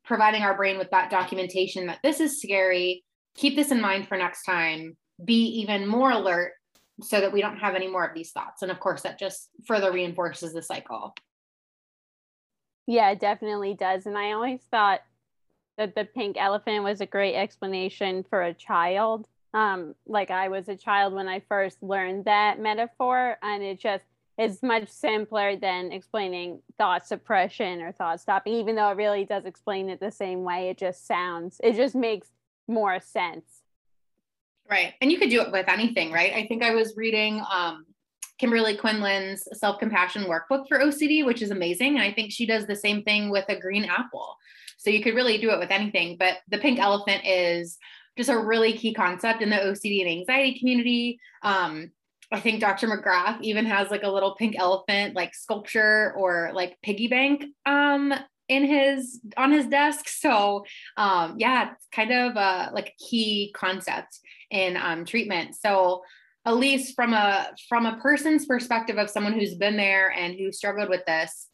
providing 0.05 0.43
our 0.43 0.55
brain 0.55 0.77
with 0.77 0.91
that 0.91 1.09
documentation 1.09 1.87
that 1.87 1.99
this 2.01 2.21
is 2.21 2.41
scary. 2.41 3.03
Keep 3.35 3.57
this 3.57 3.71
in 3.71 3.81
mind 3.81 4.07
for 4.07 4.17
next 4.17 4.43
time. 4.43 4.95
Be 5.25 5.61
even 5.61 5.85
more 5.85 6.11
alert 6.11 6.53
so 7.01 7.21
that 7.21 7.31
we 7.31 7.41
don't 7.41 7.57
have 7.57 7.75
any 7.75 7.87
more 7.87 8.05
of 8.05 8.13
these 8.13 8.31
thoughts. 8.31 8.61
And 8.61 8.71
of 8.71 8.79
course, 8.79 9.01
that 9.03 9.19
just 9.19 9.49
further 9.65 9.91
reinforces 9.91 10.53
the 10.53 10.61
cycle. 10.61 11.13
Yeah, 12.87 13.11
it 13.11 13.19
definitely 13.19 13.75
does. 13.75 14.05
And 14.05 14.17
I 14.17 14.31
always 14.31 14.61
thought 14.71 15.01
that 15.77 15.95
the 15.95 16.05
pink 16.05 16.35
elephant 16.37 16.83
was 16.83 17.01
a 17.01 17.05
great 17.05 17.35
explanation 17.35 18.25
for 18.29 18.41
a 18.41 18.53
child. 18.53 19.27
Um, 19.53 19.95
like 20.05 20.31
I 20.31 20.49
was 20.49 20.67
a 20.69 20.75
child 20.75 21.13
when 21.13 21.27
I 21.27 21.39
first 21.39 21.81
learned 21.81 22.25
that 22.25 22.59
metaphor, 22.59 23.37
and 23.41 23.63
it 23.63 23.79
just 23.79 24.03
is 24.37 24.63
much 24.63 24.89
simpler 24.89 25.55
than 25.55 25.91
explaining 25.91 26.61
thought 26.77 27.05
suppression 27.05 27.81
or 27.81 27.91
thought 27.91 28.21
stopping, 28.21 28.53
even 28.53 28.75
though 28.75 28.89
it 28.89 28.97
really 28.97 29.25
does 29.25 29.45
explain 29.45 29.89
it 29.89 29.99
the 29.99 30.11
same 30.11 30.43
way. 30.43 30.69
It 30.69 30.77
just 30.77 31.05
sounds, 31.05 31.59
it 31.63 31.75
just 31.75 31.95
makes 31.95 32.29
more 32.67 32.99
sense. 32.99 33.58
Right. 34.69 34.93
And 35.01 35.11
you 35.11 35.17
could 35.17 35.31
do 35.31 35.41
it 35.41 35.51
with 35.51 35.67
anything, 35.67 36.11
right? 36.11 36.33
I 36.33 36.45
think 36.45 36.63
I 36.63 36.75
was 36.75 36.95
reading 36.95 37.41
um, 37.51 37.85
Kimberly 38.37 38.77
Quinlan's 38.77 39.47
self 39.53 39.79
compassion 39.79 40.25
workbook 40.25 40.67
for 40.67 40.79
OCD, 40.79 41.25
which 41.25 41.41
is 41.41 41.49
amazing. 41.49 41.95
And 41.95 42.03
I 42.03 42.13
think 42.13 42.31
she 42.31 42.45
does 42.45 42.67
the 42.67 42.75
same 42.75 43.03
thing 43.03 43.31
with 43.31 43.45
a 43.49 43.59
green 43.59 43.85
apple. 43.85 44.35
So 44.77 44.89
you 44.89 45.01
could 45.01 45.15
really 45.15 45.39
do 45.39 45.51
it 45.51 45.59
with 45.59 45.71
anything. 45.71 46.17
But 46.19 46.37
the 46.49 46.59
pink 46.59 46.79
elephant 46.79 47.25
is 47.25 47.77
just 48.15 48.29
a 48.29 48.37
really 48.37 48.73
key 48.73 48.93
concept 48.93 49.41
in 49.41 49.49
the 49.49 49.55
OCD 49.55 50.01
and 50.01 50.09
anxiety 50.09 50.59
community. 50.59 51.19
Um, 51.41 51.91
I 52.31 52.39
think 52.39 52.59
Dr. 52.59 52.87
McGrath 52.87 53.41
even 53.41 53.65
has 53.65 53.89
like 53.89 54.03
a 54.03 54.09
little 54.09 54.35
pink 54.35 54.55
elephant 54.57 55.15
like 55.15 55.33
sculpture 55.33 56.13
or 56.15 56.51
like 56.53 56.77
piggy 56.83 57.07
bank 57.07 57.43
um, 57.65 58.13
in 58.49 58.65
his 58.65 59.21
on 59.37 59.51
his 59.51 59.67
desk. 59.67 60.09
So 60.09 60.65
um, 60.97 61.35
yeah, 61.37 61.71
it's 61.71 61.87
kind 61.93 62.11
of 62.11 62.35
a, 62.35 62.71
like 62.73 62.95
key 62.97 63.53
concept 63.55 64.19
in 64.51 64.75
um, 64.75 65.05
treatment. 65.05 65.55
So 65.55 66.01
at 66.45 66.57
least 66.57 66.95
from 66.95 67.13
a 67.13 67.51
from 67.67 67.85
a 67.85 67.97
person's 67.97 68.45
perspective 68.45 68.97
of 68.97 69.09
someone 69.09 69.33
who's 69.33 69.55
been 69.55 69.77
there 69.77 70.11
and 70.11 70.35
who 70.35 70.51
struggled 70.51 70.89
with 70.89 71.05
this 71.05 71.47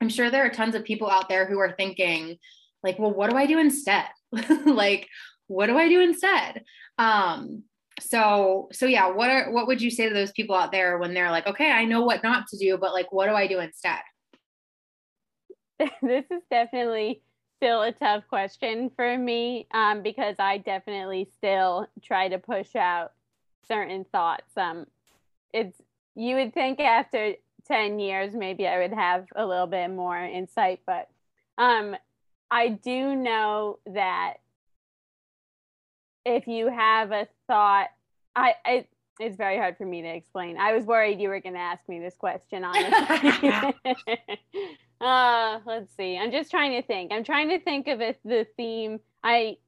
i'm 0.00 0.08
sure 0.08 0.30
there 0.30 0.46
are 0.46 0.50
tons 0.50 0.74
of 0.74 0.84
people 0.84 1.10
out 1.10 1.28
there 1.28 1.46
who 1.46 1.58
are 1.58 1.74
thinking 1.76 2.36
like 2.82 2.98
well 2.98 3.12
what 3.12 3.28
do 3.28 3.36
i 3.36 3.46
do 3.46 3.58
instead 3.58 4.06
like 4.64 5.06
what 5.46 5.66
do 5.66 5.76
i 5.76 5.88
do 5.88 6.00
instead 6.00 6.62
um 6.98 7.62
so 8.00 8.68
so 8.72 8.86
yeah 8.86 9.08
what 9.08 9.28
are 9.28 9.50
what 9.50 9.66
would 9.66 9.82
you 9.82 9.90
say 9.90 10.08
to 10.08 10.14
those 10.14 10.32
people 10.32 10.54
out 10.54 10.70
there 10.70 10.98
when 10.98 11.12
they're 11.12 11.30
like 11.30 11.46
okay 11.46 11.70
i 11.70 11.84
know 11.84 12.02
what 12.02 12.22
not 12.22 12.46
to 12.46 12.56
do 12.56 12.78
but 12.78 12.92
like 12.92 13.10
what 13.12 13.26
do 13.26 13.32
i 13.32 13.46
do 13.46 13.58
instead 13.58 14.00
this 16.02 16.24
is 16.30 16.42
definitely 16.50 17.22
still 17.56 17.82
a 17.82 17.92
tough 17.92 18.24
question 18.28 18.90
for 18.94 19.18
me 19.18 19.66
um, 19.72 20.02
because 20.02 20.36
i 20.38 20.58
definitely 20.58 21.28
still 21.36 21.88
try 22.00 22.28
to 22.28 22.38
push 22.38 22.76
out 22.76 23.12
certain 23.68 24.04
thoughts. 24.10 24.56
Um, 24.56 24.86
it's 25.52 25.80
you 26.14 26.36
would 26.36 26.54
think 26.54 26.80
after 26.80 27.34
10 27.66 28.00
years 28.00 28.34
maybe 28.34 28.66
I 28.66 28.78
would 28.78 28.92
have 28.92 29.26
a 29.36 29.46
little 29.46 29.66
bit 29.66 29.88
more 29.88 30.18
insight, 30.18 30.80
but 30.86 31.08
um, 31.58 31.94
I 32.50 32.68
do 32.68 33.14
know 33.14 33.78
that 33.86 34.34
if 36.24 36.48
you 36.48 36.68
have 36.68 37.12
a 37.12 37.28
thought, 37.46 37.88
I, 38.34 38.54
I 38.64 38.86
it's 39.20 39.36
very 39.36 39.58
hard 39.58 39.76
for 39.76 39.84
me 39.84 40.02
to 40.02 40.08
explain. 40.08 40.56
I 40.58 40.72
was 40.72 40.84
worried 40.84 41.20
you 41.20 41.28
were 41.28 41.40
going 41.40 41.54
to 41.54 41.60
ask 41.60 41.86
me 41.88 41.98
this 41.98 42.14
question, 42.16 42.64
honestly. 42.64 43.52
uh, 45.00 45.60
let's 45.66 45.94
see. 45.96 46.18
I'm 46.18 46.32
just 46.32 46.50
trying 46.50 46.72
to 46.72 46.86
think. 46.86 47.12
I'm 47.12 47.24
trying 47.24 47.48
to 47.50 47.60
think 47.60 47.88
of 47.88 47.98
the 47.98 48.46
theme. 48.56 49.00
I 49.22 49.58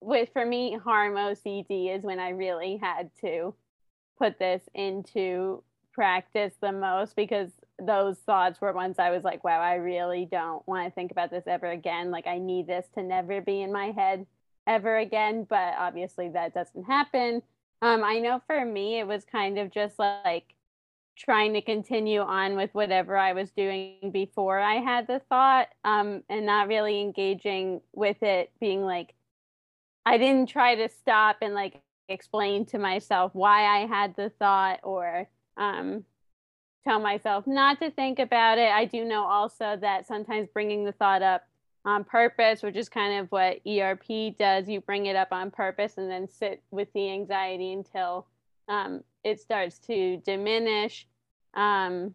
with 0.00 0.28
for 0.32 0.46
me 0.46 0.76
harm 0.76 1.14
OCD 1.14 1.94
is 1.96 2.04
when 2.04 2.20
I 2.20 2.30
really 2.30 2.76
had 2.76 3.10
to 3.20 3.54
put 4.18 4.38
this 4.38 4.62
into 4.74 5.62
practice 5.92 6.54
the 6.60 6.72
most 6.72 7.16
because 7.16 7.50
those 7.80 8.18
thoughts 8.18 8.60
were 8.60 8.72
ones 8.72 8.98
I 8.98 9.10
was 9.10 9.24
like, 9.24 9.44
wow, 9.44 9.60
I 9.60 9.74
really 9.74 10.28
don't 10.30 10.66
want 10.66 10.86
to 10.86 10.94
think 10.94 11.10
about 11.10 11.30
this 11.30 11.46
ever 11.46 11.70
again. 11.70 12.10
Like 12.10 12.26
I 12.26 12.38
need 12.38 12.66
this 12.66 12.86
to 12.94 13.02
never 13.02 13.40
be 13.40 13.62
in 13.62 13.72
my 13.72 13.90
head 13.90 14.26
ever 14.66 14.98
again. 14.98 15.46
But 15.48 15.74
obviously 15.78 16.28
that 16.30 16.54
doesn't 16.54 16.84
happen. 16.84 17.42
Um, 17.82 18.02
I 18.04 18.18
know 18.18 18.40
for 18.46 18.64
me 18.64 18.98
it 18.98 19.06
was 19.06 19.24
kind 19.24 19.58
of 19.58 19.70
just 19.70 19.98
like 19.98 20.54
trying 21.18 21.52
to 21.54 21.60
continue 21.60 22.20
on 22.20 22.56
with 22.56 22.70
whatever 22.72 23.16
I 23.16 23.32
was 23.32 23.50
doing 23.50 24.10
before 24.12 24.60
I 24.60 24.76
had 24.76 25.06
the 25.06 25.20
thought, 25.28 25.68
um, 25.84 26.22
and 26.28 26.46
not 26.46 26.68
really 26.68 27.00
engaging 27.00 27.80
with 27.92 28.22
it 28.22 28.52
being 28.60 28.82
like 28.82 29.14
I 30.06 30.16
didn't 30.16 30.48
try 30.48 30.74
to 30.76 30.88
stop 30.88 31.38
and 31.42 31.52
like 31.54 31.82
explain 32.08 32.64
to 32.66 32.78
myself 32.78 33.34
why 33.34 33.64
I 33.64 33.86
had 33.86 34.16
the 34.16 34.30
thought 34.38 34.80
or 34.82 35.28
um, 35.58 36.04
tell 36.84 36.98
myself 36.98 37.46
not 37.46 37.78
to 37.80 37.90
think 37.90 38.18
about 38.18 38.56
it. 38.56 38.70
I 38.70 38.86
do 38.86 39.04
know 39.04 39.24
also 39.24 39.76
that 39.80 40.06
sometimes 40.06 40.48
bringing 40.48 40.84
the 40.84 40.92
thought 40.92 41.20
up 41.20 41.46
on 41.84 42.04
purpose, 42.04 42.62
which 42.62 42.76
is 42.76 42.88
kind 42.88 43.20
of 43.20 43.30
what 43.30 43.60
ERP 43.66 44.38
does, 44.38 44.68
you 44.68 44.80
bring 44.80 45.06
it 45.06 45.16
up 45.16 45.28
on 45.32 45.50
purpose 45.50 45.98
and 45.98 46.10
then 46.10 46.28
sit 46.28 46.62
with 46.70 46.90
the 46.94 47.10
anxiety 47.10 47.72
until 47.72 48.26
um, 48.68 49.02
it 49.24 49.40
starts 49.40 49.78
to 49.80 50.18
diminish. 50.18 51.06
Um, 51.54 52.14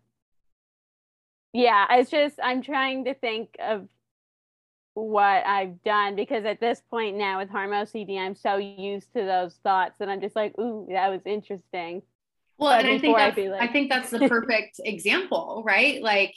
yeah, 1.52 1.86
it's 1.92 2.10
just, 2.10 2.40
I'm 2.42 2.62
trying 2.62 3.06
to 3.06 3.14
think 3.14 3.56
of 3.60 3.88
what 4.96 5.46
I've 5.46 5.82
done 5.84 6.16
because 6.16 6.46
at 6.46 6.60
this 6.60 6.82
point 6.90 7.18
now 7.18 7.40
with 7.40 7.50
Harm 7.50 7.72
OCD, 7.72 8.18
I'm 8.18 8.36
so 8.36 8.58
used 8.58 9.12
to 9.14 9.24
those 9.24 9.56
thoughts 9.64 9.98
that 10.00 10.10
I'm 10.10 10.22
just 10.22 10.36
like, 10.36 10.58
ooh, 10.60 10.88
that 10.92 11.10
was 11.10 11.22
interesting. 11.26 12.04
Well, 12.58 12.78
but 12.78 12.86
and 12.86 12.96
I 12.96 13.00
think 13.00 13.18
that's, 13.18 13.38
like... 13.38 13.62
I 13.62 13.68
think 13.68 13.90
that's 13.90 14.10
the 14.12 14.20
perfect 14.30 14.80
example, 14.84 15.64
right? 15.66 16.02
Like 16.02 16.36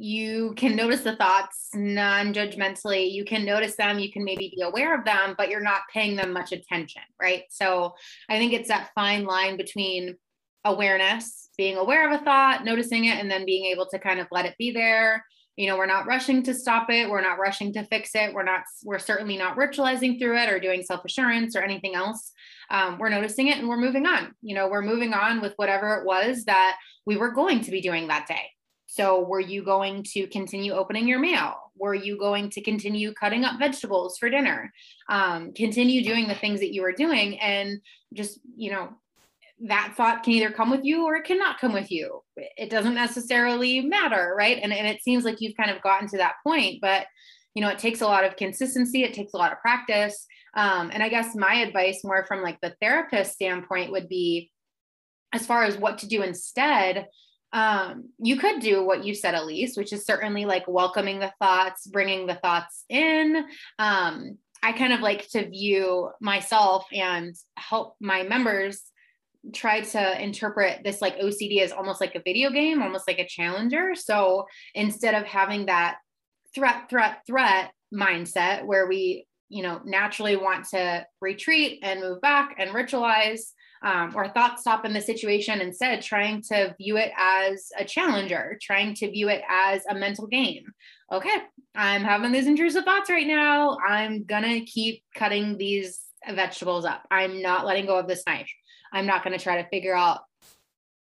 you 0.00 0.54
can 0.56 0.76
notice 0.76 1.00
the 1.00 1.16
thoughts 1.16 1.70
non-judgmentally. 1.74 3.10
You 3.10 3.24
can 3.24 3.44
notice 3.44 3.74
them, 3.74 3.98
you 3.98 4.12
can 4.12 4.22
maybe 4.22 4.52
be 4.54 4.62
aware 4.62 4.96
of 4.96 5.04
them, 5.04 5.34
but 5.36 5.50
you're 5.50 5.60
not 5.60 5.82
paying 5.92 6.14
them 6.14 6.32
much 6.32 6.52
attention, 6.52 7.02
right? 7.20 7.42
So 7.50 7.94
I 8.28 8.38
think 8.38 8.52
it's 8.52 8.68
that 8.68 8.90
fine 8.94 9.24
line 9.24 9.56
between 9.56 10.16
awareness, 10.64 11.48
being 11.58 11.76
aware 11.76 12.06
of 12.08 12.20
a 12.20 12.24
thought, 12.24 12.64
noticing 12.64 13.06
it, 13.06 13.18
and 13.18 13.28
then 13.28 13.44
being 13.44 13.64
able 13.72 13.86
to 13.86 13.98
kind 13.98 14.20
of 14.20 14.28
let 14.30 14.46
it 14.46 14.54
be 14.56 14.70
there. 14.70 15.24
You 15.56 15.66
know 15.66 15.76
we're 15.76 15.86
not 15.86 16.06
rushing 16.06 16.44
to 16.44 16.54
stop 16.54 16.88
it. 16.88 17.10
We're 17.10 17.20
not 17.20 17.40
rushing 17.40 17.72
to 17.72 17.84
fix 17.86 18.10
it. 18.14 18.32
We're 18.32 18.44
not 18.44 18.62
we're 18.84 19.00
certainly 19.00 19.36
not 19.36 19.56
ritualizing 19.56 20.20
through 20.20 20.38
it 20.38 20.48
or 20.48 20.60
doing 20.60 20.84
self 20.84 21.04
assurance 21.04 21.56
or 21.56 21.62
anything 21.62 21.96
else. 21.96 22.30
Um, 22.70 22.96
we're 22.98 23.08
noticing 23.08 23.48
it 23.48 23.58
and 23.58 23.68
we're 23.68 23.76
moving 23.76 24.06
on. 24.06 24.36
You 24.40 24.54
know 24.54 24.68
we're 24.68 24.82
moving 24.82 25.14
on 25.14 25.40
with 25.40 25.54
whatever 25.56 25.96
it 25.96 26.06
was 26.06 26.44
that 26.44 26.76
we 27.06 27.16
were 27.16 27.32
going 27.32 27.62
to 27.62 27.72
be 27.72 27.80
doing 27.80 28.06
that 28.06 28.28
day 28.28 28.46
so 28.90 29.20
were 29.20 29.40
you 29.40 29.62
going 29.62 30.02
to 30.02 30.26
continue 30.26 30.72
opening 30.72 31.06
your 31.06 31.18
mail 31.18 31.54
were 31.76 31.94
you 31.94 32.18
going 32.18 32.50
to 32.50 32.60
continue 32.60 33.12
cutting 33.14 33.44
up 33.44 33.58
vegetables 33.58 34.18
for 34.18 34.28
dinner 34.28 34.72
um, 35.08 35.52
continue 35.52 36.02
doing 36.02 36.26
the 36.26 36.34
things 36.34 36.60
that 36.60 36.72
you 36.72 36.82
were 36.82 36.92
doing 36.92 37.38
and 37.40 37.80
just 38.14 38.40
you 38.56 38.70
know 38.70 38.88
that 39.60 39.94
thought 39.96 40.22
can 40.22 40.34
either 40.34 40.50
come 40.50 40.70
with 40.70 40.84
you 40.84 41.04
or 41.04 41.16
it 41.16 41.24
cannot 41.24 41.58
come 41.58 41.72
with 41.72 41.90
you. 41.90 42.22
It 42.36 42.70
doesn't 42.70 42.94
necessarily 42.94 43.80
matter, 43.80 44.34
right? 44.38 44.58
And, 44.62 44.72
and 44.72 44.86
it 44.86 45.02
seems 45.02 45.24
like 45.24 45.40
you've 45.40 45.56
kind 45.56 45.70
of 45.70 45.82
gotten 45.82 46.06
to 46.08 46.18
that 46.18 46.36
point, 46.44 46.80
but 46.80 47.06
you 47.54 47.62
know, 47.62 47.70
it 47.70 47.78
takes 47.78 48.00
a 48.00 48.06
lot 48.06 48.24
of 48.24 48.36
consistency, 48.36 49.02
it 49.02 49.14
takes 49.14 49.32
a 49.32 49.36
lot 49.36 49.50
of 49.50 49.58
practice. 49.58 50.26
Um, 50.54 50.90
and 50.92 51.02
I 51.02 51.08
guess 51.08 51.34
my 51.34 51.54
advice, 51.54 52.04
more 52.04 52.24
from 52.24 52.42
like 52.42 52.60
the 52.60 52.76
therapist 52.80 53.32
standpoint, 53.32 53.90
would 53.90 54.08
be 54.08 54.52
as 55.32 55.44
far 55.44 55.64
as 55.64 55.76
what 55.76 55.98
to 55.98 56.08
do 56.08 56.22
instead. 56.22 57.06
Um, 57.52 58.10
you 58.18 58.36
could 58.36 58.60
do 58.60 58.84
what 58.84 59.04
you 59.04 59.14
said, 59.14 59.34
Elise, 59.34 59.76
which 59.76 59.92
is 59.92 60.04
certainly 60.04 60.44
like 60.44 60.64
welcoming 60.68 61.18
the 61.18 61.32
thoughts, 61.40 61.86
bringing 61.86 62.26
the 62.26 62.34
thoughts 62.34 62.84
in. 62.88 63.44
Um, 63.78 64.38
I 64.62 64.72
kind 64.72 64.92
of 64.92 65.00
like 65.00 65.28
to 65.30 65.48
view 65.48 66.10
myself 66.20 66.86
and 66.92 67.34
help 67.56 67.96
my 68.00 68.22
members 68.22 68.82
try 69.54 69.80
to 69.80 70.22
interpret 70.22 70.82
this 70.84 71.00
like 71.00 71.18
OCD 71.18 71.60
as 71.62 71.72
almost 71.72 72.00
like 72.00 72.14
a 72.14 72.22
video 72.22 72.50
game, 72.50 72.82
almost 72.82 73.06
like 73.06 73.18
a 73.18 73.26
challenger. 73.26 73.94
So 73.94 74.46
instead 74.74 75.14
of 75.14 75.24
having 75.24 75.66
that 75.66 75.98
threat, 76.54 76.90
threat, 76.90 77.20
threat 77.26 77.70
mindset 77.94 78.64
where 78.64 78.86
we, 78.86 79.26
you 79.48 79.62
know, 79.62 79.80
naturally 79.84 80.36
want 80.36 80.66
to 80.70 81.06
retreat 81.20 81.80
and 81.82 82.00
move 82.00 82.20
back 82.20 82.56
and 82.58 82.70
ritualize 82.70 83.52
um, 83.82 84.12
or 84.14 84.28
thought 84.28 84.60
stop 84.60 84.84
in 84.84 84.92
the 84.92 85.00
situation, 85.00 85.60
instead 85.60 86.02
trying 86.02 86.42
to 86.42 86.74
view 86.78 86.96
it 86.96 87.12
as 87.16 87.70
a 87.78 87.84
challenger, 87.84 88.58
trying 88.60 88.94
to 88.94 89.10
view 89.10 89.28
it 89.28 89.42
as 89.48 89.84
a 89.88 89.94
mental 89.94 90.26
game. 90.26 90.64
Okay, 91.12 91.36
I'm 91.74 92.02
having 92.02 92.32
these 92.32 92.46
intrusive 92.46 92.84
thoughts 92.84 93.10
right 93.10 93.26
now. 93.26 93.78
I'm 93.86 94.24
gonna 94.24 94.60
keep 94.62 95.02
cutting 95.14 95.56
these 95.56 96.00
vegetables 96.28 96.84
up. 96.84 97.06
I'm 97.10 97.40
not 97.40 97.66
letting 97.66 97.86
go 97.86 97.98
of 97.98 98.08
this 98.08 98.24
knife. 98.26 98.50
I'm 98.92 99.06
not 99.06 99.22
to 99.36 99.42
try 99.42 99.62
to 99.62 99.68
figure 99.68 99.96
out 99.96 100.20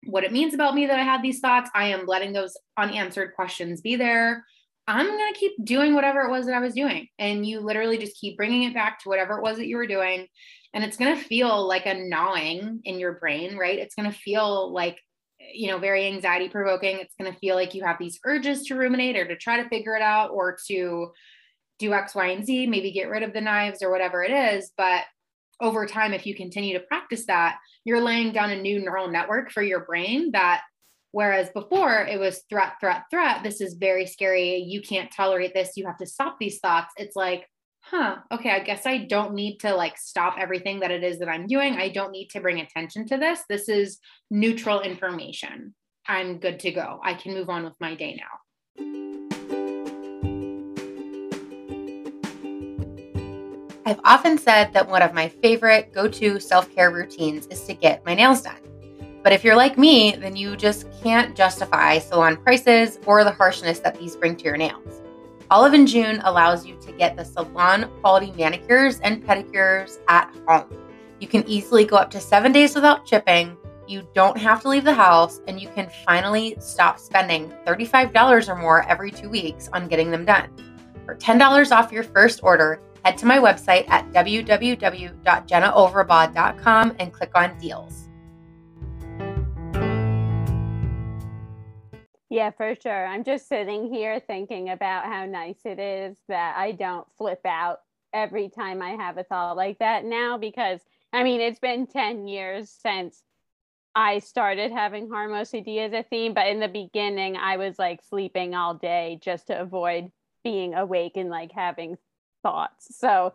what 0.04 0.24
it 0.24 0.32
means 0.32 0.54
about 0.54 0.74
me 0.74 0.86
that 0.86 0.98
I 0.98 1.02
had 1.02 1.22
these 1.22 1.40
thoughts. 1.40 1.70
I 1.74 1.88
am 1.88 2.06
letting 2.06 2.32
those 2.32 2.56
unanswered 2.76 3.34
questions 3.34 3.80
be 3.80 3.96
there. 3.96 4.44
I'm 4.88 5.06
to 5.34 5.40
keep 5.40 5.52
doing 5.64 5.94
whatever 5.94 6.20
it 6.20 6.30
was 6.30 6.46
that 6.46 6.54
I 6.54 6.60
was 6.60 6.74
doing. 6.74 7.08
And 7.18 7.44
you 7.44 7.60
literally 7.60 7.98
just 7.98 8.20
keep 8.20 8.36
bringing 8.36 8.62
it 8.62 8.74
back 8.74 9.00
to 9.00 9.08
whatever 9.08 9.36
it 9.36 9.42
was 9.42 9.56
that 9.56 9.66
you 9.66 9.76
were 9.76 9.86
doing. 9.86 10.28
And 10.76 10.84
it's 10.84 10.98
going 10.98 11.16
to 11.16 11.24
feel 11.24 11.66
like 11.66 11.86
a 11.86 11.94
gnawing 11.94 12.82
in 12.84 13.00
your 13.00 13.14
brain, 13.14 13.56
right? 13.56 13.78
It's 13.78 13.94
going 13.94 14.12
to 14.12 14.16
feel 14.16 14.70
like, 14.74 15.00
you 15.40 15.68
know, 15.68 15.78
very 15.78 16.06
anxiety 16.06 16.50
provoking. 16.50 16.98
It's 16.98 17.14
going 17.18 17.32
to 17.32 17.38
feel 17.38 17.54
like 17.54 17.72
you 17.72 17.82
have 17.82 17.96
these 17.98 18.20
urges 18.26 18.64
to 18.64 18.74
ruminate 18.74 19.16
or 19.16 19.26
to 19.26 19.36
try 19.36 19.62
to 19.62 19.68
figure 19.70 19.96
it 19.96 20.02
out 20.02 20.32
or 20.32 20.58
to 20.68 21.12
do 21.78 21.94
X, 21.94 22.14
Y, 22.14 22.26
and 22.26 22.44
Z, 22.44 22.66
maybe 22.66 22.92
get 22.92 23.08
rid 23.08 23.22
of 23.22 23.32
the 23.32 23.40
knives 23.40 23.82
or 23.82 23.90
whatever 23.90 24.22
it 24.22 24.30
is. 24.30 24.70
But 24.76 25.04
over 25.62 25.86
time, 25.86 26.12
if 26.12 26.26
you 26.26 26.34
continue 26.34 26.78
to 26.78 26.84
practice 26.84 27.24
that, 27.24 27.56
you're 27.84 28.02
laying 28.02 28.32
down 28.34 28.50
a 28.50 28.60
new 28.60 28.78
neural 28.78 29.08
network 29.08 29.50
for 29.50 29.62
your 29.62 29.80
brain 29.80 30.32
that 30.32 30.60
whereas 31.10 31.48
before 31.54 32.02
it 32.02 32.20
was 32.20 32.42
threat, 32.50 32.74
threat, 32.80 33.04
threat, 33.10 33.42
this 33.42 33.62
is 33.62 33.78
very 33.80 34.04
scary. 34.04 34.56
You 34.56 34.82
can't 34.82 35.10
tolerate 35.10 35.54
this. 35.54 35.72
You 35.74 35.86
have 35.86 35.96
to 35.96 36.06
stop 36.06 36.36
these 36.38 36.58
thoughts. 36.58 36.92
It's 36.98 37.16
like, 37.16 37.46
huh, 37.90 38.16
okay, 38.32 38.50
I 38.50 38.60
guess 38.60 38.84
I 38.84 38.98
don't 38.98 39.34
need 39.34 39.58
to 39.58 39.74
like 39.74 39.96
stop 39.96 40.36
everything 40.38 40.80
that 40.80 40.90
it 40.90 41.04
is 41.04 41.18
that 41.20 41.28
I'm 41.28 41.46
doing. 41.46 41.74
I 41.74 41.88
don't 41.88 42.10
need 42.10 42.30
to 42.30 42.40
bring 42.40 42.60
attention 42.60 43.06
to 43.08 43.16
this. 43.16 43.40
This 43.48 43.68
is 43.68 43.98
neutral 44.30 44.80
information. 44.80 45.74
I'm 46.08 46.38
good 46.38 46.60
to 46.60 46.72
go. 46.72 47.00
I 47.02 47.14
can 47.14 47.34
move 47.34 47.48
on 47.48 47.64
with 47.64 47.74
my 47.80 47.94
day 47.94 48.16
now. 48.16 48.24
I've 53.84 54.00
often 54.04 54.36
said 54.36 54.72
that 54.72 54.88
one 54.88 55.02
of 55.02 55.14
my 55.14 55.28
favorite 55.28 55.92
go 55.92 56.08
to 56.08 56.40
self 56.40 56.74
care 56.74 56.90
routines 56.90 57.46
is 57.46 57.62
to 57.64 57.74
get 57.74 58.04
my 58.04 58.14
nails 58.14 58.42
done. 58.42 58.58
But 59.22 59.32
if 59.32 59.44
you're 59.44 59.56
like 59.56 59.78
me, 59.78 60.16
then 60.16 60.34
you 60.34 60.56
just 60.56 60.86
can't 61.02 61.36
justify 61.36 61.98
salon 61.98 62.36
prices 62.36 62.98
or 63.06 63.22
the 63.22 63.30
harshness 63.30 63.78
that 63.80 63.98
these 63.98 64.16
bring 64.16 64.36
to 64.36 64.44
your 64.44 64.56
nails. 64.56 65.02
Olive 65.50 65.74
and 65.74 65.86
June 65.86 66.20
allows 66.24 66.66
you 66.66 66.74
to 66.80 66.90
get 66.92 67.16
the 67.16 67.24
salon 67.24 67.88
quality 68.00 68.32
manicures 68.32 68.98
and 69.00 69.24
pedicures 69.24 69.98
at 70.08 70.34
home. 70.46 70.66
You 71.20 71.28
can 71.28 71.48
easily 71.48 71.84
go 71.84 71.96
up 71.96 72.10
to 72.10 72.20
seven 72.20 72.50
days 72.50 72.74
without 72.74 73.06
chipping. 73.06 73.56
You 73.86 74.08
don't 74.12 74.36
have 74.36 74.60
to 74.62 74.68
leave 74.68 74.82
the 74.82 74.92
house, 74.92 75.40
and 75.46 75.60
you 75.60 75.68
can 75.68 75.88
finally 76.04 76.56
stop 76.58 76.98
spending 76.98 77.54
$35 77.64 78.48
or 78.48 78.56
more 78.56 78.82
every 78.88 79.12
two 79.12 79.28
weeks 79.28 79.68
on 79.72 79.86
getting 79.86 80.10
them 80.10 80.24
done. 80.24 80.48
For 81.04 81.14
$10 81.14 81.70
off 81.70 81.92
your 81.92 82.02
first 82.02 82.40
order, 82.42 82.80
head 83.04 83.16
to 83.18 83.26
my 83.26 83.38
website 83.38 83.88
at 83.88 84.10
www.jennaoverbaugh.com 84.10 86.96
and 86.98 87.12
click 87.12 87.30
on 87.36 87.56
deals. 87.58 88.05
Yeah, 92.36 92.50
for 92.50 92.74
sure. 92.74 93.06
I'm 93.06 93.24
just 93.24 93.48
sitting 93.48 93.90
here 93.90 94.20
thinking 94.20 94.68
about 94.68 95.06
how 95.06 95.24
nice 95.24 95.60
it 95.64 95.78
is 95.78 96.18
that 96.28 96.54
I 96.58 96.72
don't 96.72 97.06
flip 97.16 97.40
out 97.46 97.80
every 98.12 98.50
time 98.50 98.82
I 98.82 98.90
have 98.90 99.16
a 99.16 99.24
thought 99.24 99.56
like 99.56 99.78
that 99.78 100.04
now 100.04 100.36
because 100.36 100.80
I 101.14 101.22
mean, 101.22 101.40
it's 101.40 101.58
been 101.58 101.86
10 101.86 102.28
years 102.28 102.68
since 102.68 103.22
I 103.94 104.18
started 104.18 104.70
having 104.70 105.08
harm 105.08 105.32
OCD 105.32 105.78
as 105.78 105.94
a 105.94 106.02
theme, 106.02 106.34
but 106.34 106.48
in 106.48 106.60
the 106.60 106.68
beginning, 106.68 107.38
I 107.38 107.56
was 107.56 107.78
like 107.78 108.02
sleeping 108.02 108.54
all 108.54 108.74
day 108.74 109.18
just 109.22 109.46
to 109.46 109.58
avoid 109.58 110.12
being 110.44 110.74
awake 110.74 111.16
and 111.16 111.30
like 111.30 111.52
having 111.52 111.96
thoughts. 112.42 112.98
So 112.98 113.32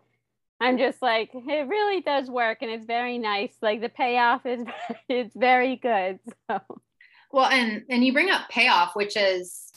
I'm 0.60 0.78
just 0.78 1.02
like, 1.02 1.32
it 1.34 1.68
really 1.68 2.02
does 2.02 2.30
work 2.30 2.60
and 2.62 2.70
it's 2.70 2.86
very 2.86 3.18
nice. 3.18 3.56
Like 3.64 3.82
the 3.82 3.90
payoff 3.90 4.46
is 4.46 4.64
it's 5.10 5.36
very 5.36 5.76
good. 5.78 6.20
So 6.52 6.62
well, 7.34 7.46
and 7.46 7.84
and 7.90 8.04
you 8.04 8.14
bring 8.14 8.30
up 8.30 8.50
payoff, 8.50 8.96
which 8.96 9.16
is 9.16 9.72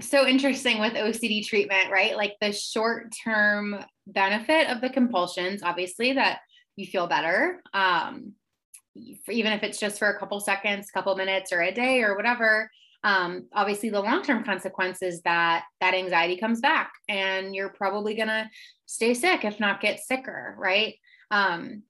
so 0.00 0.26
interesting 0.26 0.80
with 0.80 0.94
OCD 0.94 1.46
treatment, 1.46 1.90
right? 1.90 2.16
Like 2.16 2.34
the 2.40 2.52
short-term 2.52 3.84
benefit 4.06 4.68
of 4.68 4.80
the 4.80 4.90
compulsions, 4.90 5.62
obviously, 5.62 6.14
that 6.14 6.40
you 6.76 6.86
feel 6.86 7.06
better. 7.06 7.62
Um, 7.74 8.32
even 9.28 9.52
if 9.52 9.62
it's 9.62 9.78
just 9.78 9.98
for 9.98 10.08
a 10.08 10.18
couple 10.18 10.40
seconds, 10.40 10.90
couple 10.90 11.14
minutes, 11.16 11.52
or 11.52 11.60
a 11.60 11.72
day 11.72 12.02
or 12.02 12.16
whatever 12.16 12.70
um, 13.04 13.48
obviously 13.52 13.90
the 13.90 14.00
long-term 14.00 14.44
consequences 14.44 15.22
that 15.22 15.64
that 15.80 15.94
anxiety 15.94 16.36
comes 16.36 16.60
back 16.60 16.92
and 17.08 17.54
you're 17.54 17.70
probably 17.70 18.14
going 18.14 18.28
to 18.28 18.48
stay 18.86 19.14
sick 19.14 19.44
if 19.44 19.58
not 19.58 19.80
get 19.80 20.00
sicker 20.00 20.54
right 20.58 20.94
um, 21.30 21.82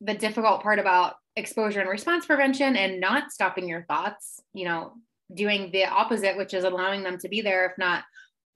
the 0.00 0.14
difficult 0.14 0.62
part 0.62 0.78
about 0.78 1.14
exposure 1.36 1.80
and 1.80 1.88
response 1.88 2.26
prevention 2.26 2.76
and 2.76 3.00
not 3.00 3.32
stopping 3.32 3.68
your 3.68 3.84
thoughts 3.84 4.40
you 4.52 4.64
know 4.64 4.92
doing 5.34 5.70
the 5.72 5.84
opposite 5.84 6.36
which 6.36 6.52
is 6.52 6.64
allowing 6.64 7.02
them 7.02 7.16
to 7.16 7.28
be 7.28 7.40
there 7.40 7.66
if 7.66 7.72
not 7.78 8.04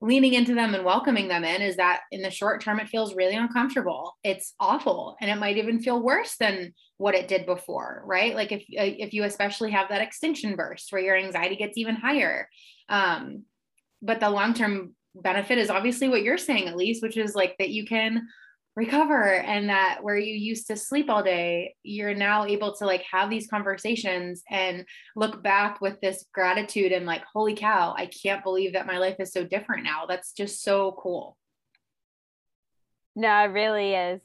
leaning 0.00 0.34
into 0.34 0.54
them 0.54 0.74
and 0.74 0.84
welcoming 0.84 1.28
them 1.28 1.44
in 1.44 1.62
is 1.62 1.76
that 1.76 2.02
in 2.12 2.20
the 2.20 2.30
short 2.30 2.60
term 2.60 2.78
it 2.78 2.88
feels 2.88 3.14
really 3.14 3.34
uncomfortable. 3.34 4.14
It's 4.22 4.54
awful 4.60 5.16
and 5.20 5.30
it 5.30 5.36
might 5.36 5.56
even 5.56 5.80
feel 5.80 6.02
worse 6.02 6.36
than 6.38 6.74
what 6.98 7.14
it 7.14 7.28
did 7.28 7.46
before 7.46 8.02
right? 8.04 8.34
Like 8.34 8.52
if 8.52 8.60
uh, 8.60 8.94
if 8.98 9.14
you 9.14 9.24
especially 9.24 9.70
have 9.70 9.88
that 9.88 10.02
extinction 10.02 10.54
burst 10.54 10.92
where 10.92 11.02
your 11.02 11.16
anxiety 11.16 11.56
gets 11.56 11.78
even 11.78 11.96
higher. 11.96 12.48
Um, 12.88 13.44
but 14.02 14.20
the 14.20 14.28
long 14.28 14.52
term 14.52 14.94
benefit 15.14 15.56
is 15.56 15.70
obviously 15.70 16.10
what 16.10 16.22
you're 16.22 16.36
saying 16.36 16.68
at 16.68 16.76
least 16.76 17.02
which 17.02 17.16
is 17.16 17.34
like 17.34 17.56
that 17.58 17.70
you 17.70 17.86
can 17.86 18.28
recover 18.76 19.36
and 19.36 19.70
that 19.70 19.98
where 20.02 20.18
you 20.18 20.34
used 20.34 20.66
to 20.66 20.76
sleep 20.76 21.08
all 21.08 21.22
day 21.22 21.74
you're 21.82 22.14
now 22.14 22.44
able 22.44 22.74
to 22.74 22.84
like 22.84 23.02
have 23.10 23.30
these 23.30 23.48
conversations 23.48 24.42
and 24.50 24.84
look 25.16 25.42
back 25.42 25.80
with 25.80 25.98
this 26.02 26.26
gratitude 26.34 26.92
and 26.92 27.06
like 27.06 27.22
holy 27.32 27.54
cow 27.54 27.94
i 27.96 28.06
can't 28.06 28.44
believe 28.44 28.74
that 28.74 28.86
my 28.86 28.98
life 28.98 29.16
is 29.18 29.32
so 29.32 29.44
different 29.44 29.84
now. 29.84 30.06
That's 30.06 30.32
just 30.32 30.62
so 30.62 30.96
cool. 30.98 31.36
No 33.14 33.44
it 33.44 33.46
really 33.46 33.94
is. 33.94 34.20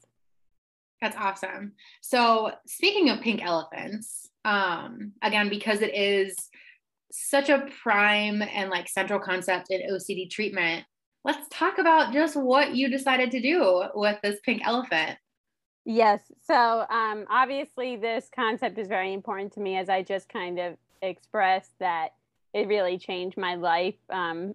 That's 1.01 1.17
awesome. 1.17 1.73
So 2.01 2.51
speaking 2.67 3.09
of 3.09 3.21
pink 3.21 3.43
elephants 3.43 4.29
um 4.43 5.13
again 5.21 5.49
because 5.49 5.81
it 5.81 5.93
is 5.95 6.35
such 7.11 7.49
a 7.49 7.67
prime 7.83 8.41
and 8.41 8.69
like 8.71 8.89
central 8.89 9.19
concept 9.19 9.67
in 9.69 9.81
ocd 9.93 10.31
treatment 10.31 10.83
let's 11.23 11.47
talk 11.49 11.77
about 11.77 12.13
just 12.13 12.35
what 12.35 12.75
you 12.75 12.89
decided 12.89 13.31
to 13.31 13.41
do 13.41 13.83
with 13.93 14.17
this 14.23 14.39
pink 14.43 14.61
elephant. 14.65 15.17
Yes. 15.85 16.21
So, 16.45 16.85
um, 16.89 17.25
obviously, 17.29 17.95
this 17.95 18.29
concept 18.33 18.77
is 18.77 18.87
very 18.87 19.13
important 19.13 19.53
to 19.53 19.59
me 19.59 19.77
as 19.77 19.89
I 19.89 20.03
just 20.03 20.29
kind 20.29 20.59
of 20.59 20.77
expressed 21.01 21.71
that 21.79 22.09
it 22.53 22.67
really 22.67 22.97
changed 22.97 23.37
my 23.37 23.55
life. 23.55 23.95
Um, 24.09 24.53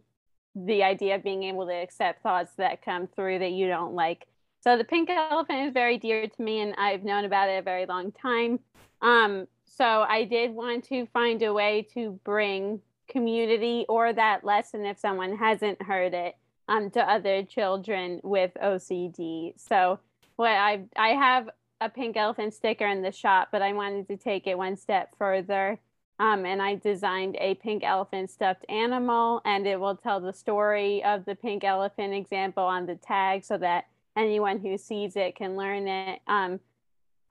the 0.54 0.82
idea 0.82 1.16
of 1.16 1.22
being 1.22 1.42
able 1.42 1.66
to 1.66 1.72
accept 1.72 2.22
thoughts 2.22 2.52
that 2.56 2.82
come 2.82 3.08
through 3.08 3.40
that 3.40 3.52
you 3.52 3.66
don't 3.66 3.94
like. 3.94 4.26
So, 4.60 4.76
the 4.76 4.84
pink 4.84 5.10
elephant 5.10 5.66
is 5.66 5.72
very 5.72 5.98
dear 5.98 6.28
to 6.28 6.42
me, 6.42 6.60
and 6.60 6.74
I've 6.76 7.04
known 7.04 7.24
about 7.24 7.48
it 7.48 7.58
a 7.58 7.62
very 7.62 7.86
long 7.86 8.12
time. 8.12 8.60
Um, 9.02 9.48
so, 9.64 10.06
I 10.08 10.24
did 10.24 10.52
want 10.52 10.84
to 10.84 11.06
find 11.06 11.42
a 11.42 11.52
way 11.52 11.86
to 11.94 12.20
bring 12.24 12.80
community 13.08 13.84
or 13.88 14.12
that 14.12 14.44
lesson 14.44 14.84
if 14.84 14.98
someone 14.98 15.36
hasn't 15.36 15.80
heard 15.82 16.14
it 16.14 16.36
um, 16.68 16.90
to 16.90 17.00
other 17.00 17.42
children 17.42 18.20
with 18.22 18.52
OCD. 18.62 19.54
So 19.56 19.98
what 20.36 20.50
I 20.50 20.84
I 20.96 21.10
have 21.10 21.50
a 21.80 21.88
pink 21.88 22.16
elephant 22.16 22.54
sticker 22.54 22.86
in 22.86 23.02
the 23.02 23.12
shop, 23.12 23.48
but 23.52 23.62
I 23.62 23.72
wanted 23.72 24.08
to 24.08 24.16
take 24.16 24.46
it 24.46 24.56
one 24.56 24.76
step 24.76 25.14
further. 25.18 25.78
Um, 26.18 26.46
and 26.46 26.62
I 26.62 26.76
designed 26.76 27.36
a 27.38 27.54
pink 27.56 27.84
elephant 27.84 28.30
stuffed 28.30 28.64
animal, 28.70 29.42
and 29.44 29.66
it 29.66 29.78
will 29.78 29.96
tell 29.96 30.18
the 30.18 30.32
story 30.32 31.04
of 31.04 31.26
the 31.26 31.34
pink 31.34 31.62
elephant 31.62 32.14
example 32.14 32.64
on 32.64 32.86
the 32.86 32.94
tag 32.94 33.44
so 33.44 33.58
that 33.58 33.84
anyone 34.16 34.58
who 34.58 34.78
sees 34.78 35.14
it 35.14 35.36
can 35.36 35.56
learn 35.56 35.86
it. 35.86 36.20
Um, 36.26 36.58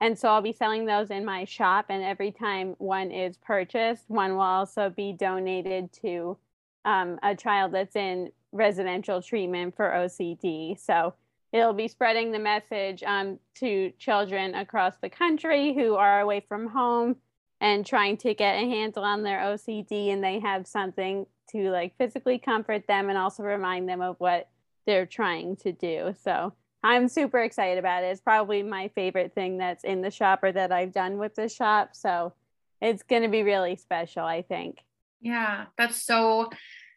and 0.00 0.16
so 0.16 0.28
I'll 0.28 0.42
be 0.42 0.52
selling 0.52 0.86
those 0.86 1.10
in 1.10 1.24
my 1.24 1.44
shop, 1.44 1.86
and 1.88 2.04
every 2.04 2.30
time 2.30 2.76
one 2.78 3.10
is 3.10 3.36
purchased, 3.38 4.04
one 4.06 4.34
will 4.34 4.42
also 4.42 4.90
be 4.90 5.12
donated 5.12 5.92
to 6.02 6.36
um, 6.84 7.18
a 7.24 7.34
child 7.34 7.72
that's 7.72 7.96
in 7.96 8.30
residential 8.56 9.22
treatment 9.22 9.76
for 9.76 9.90
OCD. 9.90 10.78
So 10.78 11.14
it'll 11.52 11.72
be 11.72 11.88
spreading 11.88 12.32
the 12.32 12.38
message 12.38 13.02
um, 13.02 13.38
to 13.56 13.92
children 13.98 14.54
across 14.54 14.94
the 15.00 15.08
country 15.08 15.74
who 15.74 15.94
are 15.94 16.20
away 16.20 16.44
from 16.48 16.68
home 16.68 17.16
and 17.60 17.86
trying 17.86 18.16
to 18.18 18.34
get 18.34 18.56
a 18.56 18.68
handle 18.68 19.04
on 19.04 19.22
their 19.22 19.38
OCD 19.38 20.12
and 20.12 20.22
they 20.22 20.40
have 20.40 20.66
something 20.66 21.26
to 21.50 21.70
like 21.70 21.96
physically 21.96 22.38
comfort 22.38 22.86
them 22.86 23.08
and 23.08 23.16
also 23.16 23.42
remind 23.42 23.88
them 23.88 24.00
of 24.00 24.16
what 24.18 24.48
they're 24.86 25.06
trying 25.06 25.56
to 25.56 25.72
do. 25.72 26.14
So 26.22 26.52
I'm 26.82 27.08
super 27.08 27.40
excited 27.40 27.78
about 27.78 28.04
it. 28.04 28.08
It's 28.08 28.20
probably 28.20 28.62
my 28.62 28.88
favorite 28.88 29.34
thing 29.34 29.58
that's 29.58 29.84
in 29.84 30.02
the 30.02 30.10
shop 30.10 30.40
or 30.42 30.52
that 30.52 30.72
I've 30.72 30.92
done 30.92 31.18
with 31.18 31.34
the 31.34 31.48
shop. 31.48 31.90
So 31.94 32.34
it's 32.80 33.02
going 33.02 33.22
to 33.22 33.28
be 33.28 33.42
really 33.42 33.76
special, 33.76 34.24
I 34.24 34.42
think. 34.42 34.78
Yeah, 35.20 35.66
that's 35.78 36.02
so 36.02 36.50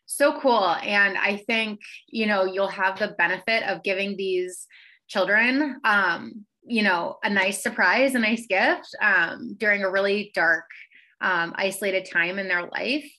so 0.09 0.39
cool. 0.39 0.65
And 0.65 1.17
I 1.17 1.37
think, 1.37 1.81
you 2.07 2.25
know, 2.25 2.43
you'll 2.43 2.67
have 2.67 2.97
the 2.97 3.09
benefit 3.09 3.63
of 3.63 3.83
giving 3.83 4.17
these 4.17 4.65
children, 5.07 5.79
um, 5.83 6.45
you 6.65 6.81
know, 6.81 7.17
a 7.23 7.29
nice 7.29 7.61
surprise, 7.61 8.15
a 8.15 8.19
nice 8.19 8.47
gift 8.47 8.87
um, 9.01 9.55
during 9.57 9.83
a 9.83 9.91
really 9.91 10.31
dark, 10.33 10.65
um, 11.21 11.53
isolated 11.55 12.09
time 12.11 12.39
in 12.39 12.47
their 12.47 12.67
life. 12.67 13.09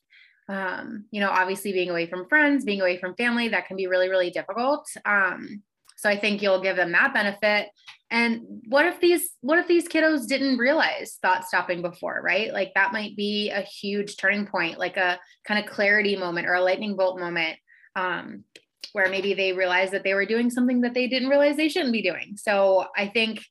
Um, 0.48 1.04
you 1.12 1.20
know, 1.20 1.30
obviously 1.30 1.72
being 1.72 1.90
away 1.90 2.06
from 2.06 2.28
friends, 2.28 2.64
being 2.64 2.80
away 2.80 2.98
from 2.98 3.14
family, 3.14 3.48
that 3.50 3.68
can 3.68 3.76
be 3.76 3.86
really, 3.86 4.08
really 4.08 4.30
difficult. 4.30 4.88
Um, 5.04 5.62
so 6.00 6.08
I 6.08 6.18
think 6.18 6.40
you'll 6.40 6.62
give 6.62 6.76
them 6.76 6.92
that 6.92 7.12
benefit. 7.12 7.68
And 8.10 8.40
what 8.68 8.86
if 8.86 9.00
these 9.00 9.28
what 9.42 9.58
if 9.58 9.68
these 9.68 9.86
kiddos 9.86 10.26
didn't 10.26 10.56
realize 10.56 11.18
thought 11.20 11.44
stopping 11.44 11.82
before, 11.82 12.22
right? 12.24 12.52
Like 12.52 12.72
that 12.74 12.94
might 12.94 13.16
be 13.16 13.50
a 13.50 13.60
huge 13.60 14.16
turning 14.16 14.46
point, 14.46 14.78
like 14.78 14.96
a 14.96 15.20
kind 15.44 15.62
of 15.62 15.70
clarity 15.70 16.16
moment 16.16 16.46
or 16.46 16.54
a 16.54 16.62
lightning 16.62 16.96
bolt 16.96 17.20
moment. 17.20 17.58
Um, 17.94 18.44
where 18.92 19.10
maybe 19.10 19.34
they 19.34 19.52
realized 19.52 19.92
that 19.92 20.02
they 20.02 20.14
were 20.14 20.26
doing 20.26 20.50
something 20.50 20.80
that 20.80 20.94
they 20.94 21.06
didn't 21.06 21.28
realize 21.28 21.56
they 21.56 21.68
shouldn't 21.68 21.92
be 21.92 22.02
doing. 22.02 22.36
So 22.36 22.86
I 22.96 23.06
think 23.06 23.44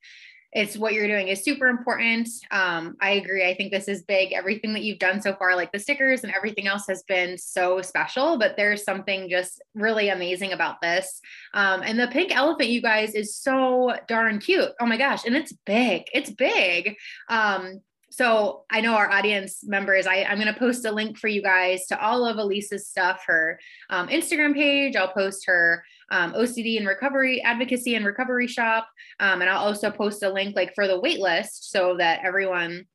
it's 0.52 0.78
what 0.78 0.94
you're 0.94 1.08
doing 1.08 1.28
is 1.28 1.44
super 1.44 1.68
important. 1.68 2.28
Um, 2.50 2.96
I 3.00 3.12
agree. 3.12 3.48
I 3.48 3.54
think 3.54 3.72
this 3.72 3.88
is 3.88 4.04
big. 4.04 4.34
Everything 4.34 4.74
that 4.74 4.84
you've 4.84 5.00
done 5.00 5.22
so 5.22 5.36
far, 5.36 5.56
like 5.56 5.72
the 5.72 5.80
stickers 5.80 6.24
and 6.24 6.34
everything 6.34 6.66
else, 6.66 6.86
has 6.90 7.04
been 7.04 7.38
so 7.38 7.82
special. 7.82 8.40
But 8.40 8.58
there's 8.58 8.84
something 8.84 9.30
just 9.30 9.62
really 9.76 10.10
amazing 10.10 10.54
about 10.54 10.82
this. 10.82 11.22
Um, 11.54 11.82
and 11.84 12.00
the 12.00 12.08
pink 12.08 12.36
elephant, 12.36 12.70
you 12.70 12.82
guys, 12.82 13.14
is 13.14 13.36
so 13.36 13.96
darn 14.08 14.40
cute. 14.40 14.72
Oh 14.82 14.88
my 14.88 14.98
gosh. 14.98 15.24
And 15.26 15.36
it's 15.36 15.54
big. 15.66 16.04
It's 16.14 16.32
big. 16.32 16.96
Um, 17.30 17.82
so 18.12 18.66
I 18.72 18.82
know 18.82 18.96
our 18.96 19.10
audience 19.10 19.60
members, 19.64 20.08
I, 20.08 20.16
am 20.18 20.40
going 20.40 20.52
to 20.52 20.60
post 20.60 20.84
a 20.86 20.92
link 20.92 21.18
for 21.18 21.28
you 21.28 21.44
guys 21.44 21.86
to 21.88 22.02
all 22.02 22.26
of 22.26 22.38
Elise's 22.38 22.88
stuff, 22.88 23.24
her 23.28 23.60
um, 23.90 24.08
Instagram 24.08 24.56
page. 24.56 24.96
I'll 24.96 25.14
post 25.14 25.46
her 25.46 25.84
um, 26.12 26.34
OCD 26.34 26.78
and 26.78 26.88
recovery 26.88 27.42
advocacy 27.42 27.96
and 27.96 28.06
recovery 28.06 28.48
shop. 28.48 28.88
Um, 29.20 29.42
and 29.42 29.50
I'll 29.50 29.66
also 29.66 29.92
post 29.92 30.24
a 30.24 30.30
link 30.30 30.56
like 30.56 30.74
for 30.76 30.88
the 30.88 31.00
wait 31.00 31.20
list 31.20 31.72
so 31.72 31.98
that 31.98 32.22
everyone 32.24 32.86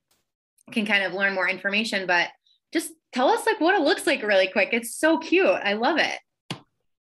can 0.73 0.87
kind 0.87 1.05
of 1.05 1.13
learn 1.13 1.35
more 1.35 1.49
information. 1.49 2.07
But 2.07 2.29
just 2.73 2.93
tell 3.13 3.29
us 3.29 3.47
like 3.47 3.61
what 3.61 3.75
it 3.75 3.83
looks 3.83 4.07
like 4.07 4.23
really 4.23 4.49
quick. 4.49 4.71
It's 4.73 4.97
so 4.97 5.19
cute. 5.19 5.47
I 5.47 5.75
love 5.75 5.99
it. 5.99 6.19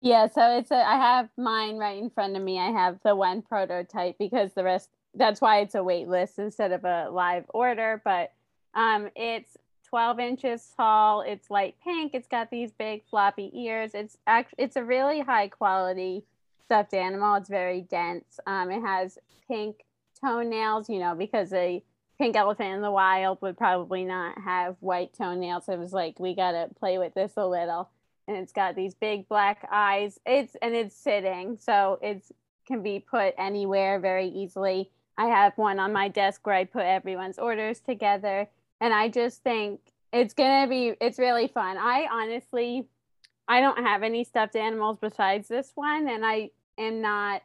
Yeah, 0.02 0.28
so 0.28 0.58
it's 0.58 0.72
a 0.72 0.76
I 0.76 0.96
have 0.96 1.30
mine 1.38 1.78
right 1.78 1.98
in 1.98 2.10
front 2.10 2.38
of 2.38 2.44
me. 2.44 2.60
I 2.60 2.70
have 2.70 3.00
the 3.04 3.16
one 3.16 3.42
prototype 3.42 4.16
because 4.20 4.54
the 4.54 4.64
rest 4.64 4.90
that's 5.16 5.42
why 5.42 5.60
it's 5.62 5.76
a 5.76 5.84
wait 5.84 6.08
list 6.08 6.38
instead 6.38 6.72
of 6.72 6.86
a 6.86 7.10
live 7.10 7.46
order. 7.50 8.02
But 8.06 8.32
um, 8.76 9.10
it's 9.16 9.58
12 9.90 10.20
inches 10.20 10.74
tall. 10.76 11.22
It's 11.22 11.50
light 11.50 11.76
pink. 11.84 12.14
It's 12.14 12.28
got 12.28 12.50
these 12.52 12.72
big 12.72 13.04
floppy 13.10 13.52
ears. 13.54 13.92
It's 13.94 14.18
actually 14.28 14.64
it's 14.64 14.76
a 14.76 14.84
really 14.84 15.22
high 15.22 15.48
quality 15.48 16.24
stuffed 16.66 16.94
animal. 16.94 17.36
It's 17.36 17.50
very 17.50 17.82
dense. 17.82 18.40
Um, 18.46 18.70
it 18.72 18.82
has 18.82 19.18
pink 19.48 19.86
toenails, 20.20 20.90
you 20.90 21.00
know, 21.00 21.16
because 21.16 21.54
a 21.54 21.82
pink 22.18 22.36
elephant 22.36 22.74
in 22.74 22.82
the 22.82 22.92
wild 22.92 23.38
would 23.42 23.58
probably 23.58 24.04
not 24.04 24.40
have 24.42 24.76
white 24.80 25.14
toenails. 25.18 25.70
It 25.70 25.80
was 25.80 25.94
like 25.94 26.20
we 26.20 26.36
gotta 26.36 26.70
play 26.80 26.98
with 26.98 27.14
this 27.14 27.34
a 27.38 27.46
little. 27.46 27.90
And 28.28 28.36
it's 28.36 28.52
got 28.52 28.76
these 28.76 28.94
big 28.94 29.30
black 29.30 29.68
eyes. 29.72 30.20
It's 30.26 30.56
and 30.62 30.76
it's 30.76 30.96
sitting, 30.96 31.58
so 31.62 31.98
it's 32.02 32.32
can 32.68 32.84
be 32.84 33.00
put 33.00 33.34
anywhere 33.38 34.00
very 34.00 34.28
easily. 34.28 34.92
I 35.18 35.28
have 35.28 35.58
one 35.58 35.80
on 35.80 35.94
my 35.94 36.10
desk 36.10 36.46
where 36.46 36.56
I 36.56 36.66
put 36.66 36.84
everyone's 36.84 37.40
orders 37.40 37.80
together. 37.80 38.50
And 38.80 38.94
I 38.94 39.10
just 39.10 39.44
think 39.44 39.80
it's 40.14 40.34
going 40.34 40.64
to 40.64 40.70
be, 40.70 40.94
it's 41.02 41.20
really 41.20 41.48
fun. 41.48 41.78
I 41.78 42.08
honestly, 42.12 42.88
I 43.48 43.62
don't 43.62 43.80
have 43.80 44.04
any 44.04 44.24
stuffed 44.24 44.56
animals 44.56 44.98
besides 45.02 45.48
this 45.48 45.72
one. 45.76 46.08
And 46.08 46.26
I 46.26 46.52
am 46.78 47.02
not, 47.02 47.42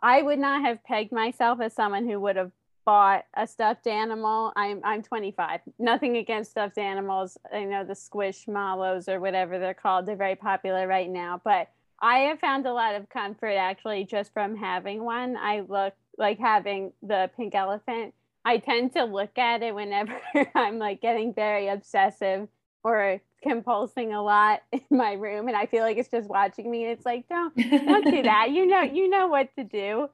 I 0.00 0.22
would 0.22 0.38
not 0.38 0.62
have 0.62 0.82
pegged 0.84 1.12
myself 1.12 1.60
as 1.60 1.74
someone 1.74 2.08
who 2.08 2.20
would 2.20 2.36
have 2.36 2.52
bought 2.88 3.26
a 3.34 3.46
stuffed 3.46 3.86
animal. 3.86 4.50
I'm 4.56 4.80
I'm 4.82 5.02
25. 5.02 5.60
Nothing 5.78 6.16
against 6.16 6.52
stuffed 6.52 6.78
animals. 6.78 7.36
I 7.52 7.64
know 7.64 7.84
the 7.84 7.92
squishmallows 7.92 9.10
or 9.10 9.20
whatever 9.20 9.58
they're 9.58 9.74
called. 9.74 10.06
They're 10.06 10.16
very 10.16 10.36
popular 10.36 10.86
right 10.86 11.10
now. 11.10 11.38
But 11.44 11.68
I 12.00 12.20
have 12.20 12.40
found 12.40 12.64
a 12.64 12.72
lot 12.72 12.94
of 12.94 13.10
comfort 13.10 13.56
actually 13.58 14.04
just 14.04 14.32
from 14.32 14.56
having 14.56 15.04
one. 15.04 15.36
I 15.36 15.60
look 15.68 15.92
like 16.16 16.38
having 16.38 16.94
the 17.02 17.30
pink 17.36 17.54
elephant, 17.54 18.14
I 18.44 18.58
tend 18.58 18.92
to 18.94 19.04
look 19.04 19.36
at 19.38 19.62
it 19.62 19.74
whenever 19.74 20.18
I'm 20.54 20.78
like 20.78 21.00
getting 21.00 21.34
very 21.34 21.68
obsessive 21.68 22.48
or 22.82 23.20
compulsing 23.44 24.14
a 24.14 24.20
lot 24.20 24.62
in 24.72 24.82
my 24.90 25.12
room 25.12 25.48
and 25.48 25.56
I 25.56 25.66
feel 25.66 25.82
like 25.82 25.96
it's 25.96 26.08
just 26.08 26.28
watching 26.28 26.70
me. 26.70 26.86
It's 26.86 27.04
like, 27.04 27.28
don't 27.28 27.54
don't 27.56 28.04
do 28.04 28.22
that. 28.24 28.50
You 28.50 28.66
know, 28.66 28.82
you 28.82 29.08
know 29.08 29.28
what 29.28 29.54
to 29.56 29.64
do. 29.64 30.08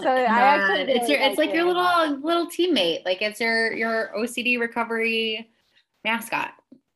So 0.00 0.08
I 0.08 0.24
actually 0.24 0.78
really 0.80 0.92
it's 0.92 1.08
your 1.08 1.20
it's 1.20 1.38
like, 1.38 1.48
like 1.48 1.54
your 1.54 1.64
little 1.64 2.18
little 2.18 2.46
teammate. 2.46 3.04
Like 3.04 3.22
it's 3.22 3.40
your 3.40 3.72
your 3.72 4.10
OCD 4.16 4.58
recovery 4.58 5.48
mascot. 6.04 6.52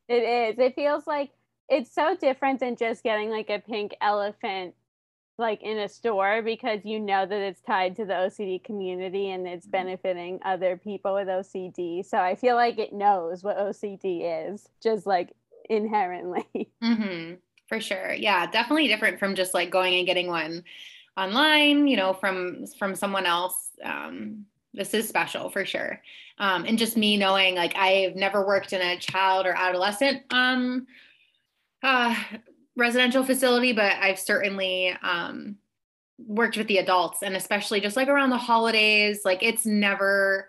It 0.09 0.25
is. 0.25 0.59
It 0.59 0.75
feels 0.75 1.07
like 1.07 1.31
it's 1.69 1.95
so 1.95 2.17
different 2.17 2.59
than 2.59 2.75
just 2.75 3.05
getting 3.05 3.31
like 3.31 3.49
a 3.49 3.61
pink 3.61 3.95
elephant 4.01 4.75
like 5.41 5.63
in 5.63 5.79
a 5.79 5.89
store 5.89 6.43
because 6.43 6.81
you 6.85 7.01
know 7.01 7.27
that 7.27 7.41
it's 7.41 7.61
tied 7.63 7.97
to 7.97 8.05
the 8.05 8.13
OCD 8.13 8.63
community 8.63 9.31
and 9.31 9.49
it's 9.49 9.67
mm-hmm. 9.67 9.73
benefiting 9.73 10.39
other 10.45 10.77
people 10.77 11.15
with 11.15 11.27
OCD. 11.27 12.05
So 12.07 12.19
I 12.19 12.37
feel 12.37 12.55
like 12.55 12.79
it 12.79 12.93
knows 12.93 13.43
what 13.43 13.59
OCD 13.59 14.53
is, 14.53 14.69
just 14.81 15.07
like 15.07 15.33
inherently. 15.69 16.47
Mm-hmm. 16.83 17.35
For 17.69 17.81
sure. 17.81 18.13
Yeah, 18.13 18.51
definitely 18.51 18.89
different 18.89 19.21
from 19.21 19.37
just 19.37 19.55
like 19.55 19.71
going 19.71 19.95
and 19.95 20.07
getting 20.07 20.27
one 20.27 20.65
online, 21.17 21.87
you 21.87 21.97
know, 21.97 22.13
from 22.13 22.67
from 22.79 22.97
someone 22.97 23.27
else. 23.27 23.71
Um, 23.85 24.47
this 24.75 24.93
is 24.93 25.09
special 25.09 25.51
for 25.51 25.65
sure. 25.65 26.03
Um, 26.39 26.65
and 26.65 26.79
just 26.79 26.97
me 26.97 27.17
knowing 27.17 27.55
like 27.55 27.77
I've 27.77 28.17
never 28.17 28.45
worked 28.45 28.73
in 28.73 28.81
a 28.81 28.99
child 28.99 29.47
or 29.47 29.53
adolescent 29.57 30.23
um, 30.31 30.87
uh, 31.83 32.15
residential 32.81 33.23
facility, 33.23 33.73
but 33.73 33.93
I've 34.01 34.19
certainly 34.19 34.97
um, 35.03 35.57
worked 36.19 36.57
with 36.57 36.67
the 36.67 36.79
adults 36.79 37.23
and 37.23 37.37
especially 37.37 37.81
just 37.81 37.97
like 37.97 38.09
around 38.09 38.31
the 38.31 38.39
holidays, 38.39 39.21
like 39.25 39.43
it's 39.43 39.65
never 39.65 40.49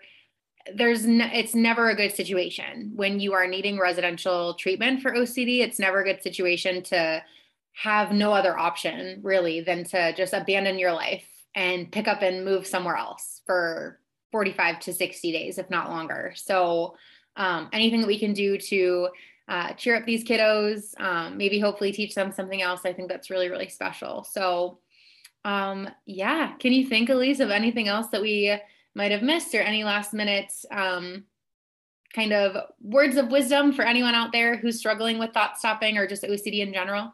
there's 0.74 1.04
it's 1.04 1.56
never 1.56 1.90
a 1.90 1.96
good 1.96 2.12
situation 2.12 2.92
when 2.94 3.18
you 3.18 3.32
are 3.32 3.48
needing 3.48 3.80
residential 3.80 4.54
treatment 4.54 5.02
for 5.02 5.12
OCD. 5.12 5.60
It's 5.60 5.78
never 5.78 6.02
a 6.02 6.04
good 6.04 6.22
situation 6.22 6.82
to 6.84 7.22
have 7.72 8.12
no 8.12 8.32
other 8.32 8.56
option 8.56 9.20
really 9.22 9.60
than 9.60 9.82
to 9.84 10.14
just 10.14 10.32
abandon 10.32 10.78
your 10.78 10.92
life 10.92 11.26
and 11.54 11.90
pick 11.90 12.06
up 12.06 12.22
and 12.22 12.44
move 12.44 12.66
somewhere 12.66 12.96
else 12.96 13.40
for 13.44 13.98
45 14.30 14.78
to 14.80 14.92
60 14.92 15.32
days, 15.32 15.58
if 15.58 15.68
not 15.68 15.90
longer. 15.90 16.32
So, 16.36 16.96
um, 17.36 17.68
anything 17.72 18.00
that 18.00 18.06
we 18.06 18.18
can 18.18 18.32
do 18.32 18.56
to 18.58 19.08
uh, 19.48 19.72
cheer 19.74 19.96
up 19.96 20.04
these 20.04 20.24
kiddos, 20.24 20.98
um, 21.00 21.36
maybe 21.36 21.58
hopefully 21.58 21.92
teach 21.92 22.14
them 22.14 22.32
something 22.32 22.62
else. 22.62 22.82
I 22.84 22.92
think 22.92 23.08
that's 23.08 23.30
really, 23.30 23.48
really 23.48 23.68
special. 23.68 24.24
So, 24.24 24.78
um, 25.44 25.88
yeah, 26.06 26.54
can 26.58 26.72
you 26.72 26.86
think, 26.86 27.08
Elise, 27.10 27.40
of 27.40 27.50
anything 27.50 27.88
else 27.88 28.06
that 28.08 28.22
we 28.22 28.56
might 28.94 29.10
have 29.10 29.22
missed 29.22 29.54
or 29.54 29.60
any 29.60 29.84
last 29.84 30.12
minute 30.12 30.52
um, 30.70 31.24
kind 32.14 32.32
of 32.32 32.56
words 32.80 33.16
of 33.16 33.30
wisdom 33.30 33.72
for 33.72 33.82
anyone 33.82 34.14
out 34.14 34.32
there 34.32 34.56
who's 34.56 34.78
struggling 34.78 35.18
with 35.18 35.32
thought 35.32 35.58
stopping 35.58 35.98
or 35.98 36.06
just 36.06 36.22
OCD 36.22 36.60
in 36.60 36.72
general? 36.72 37.12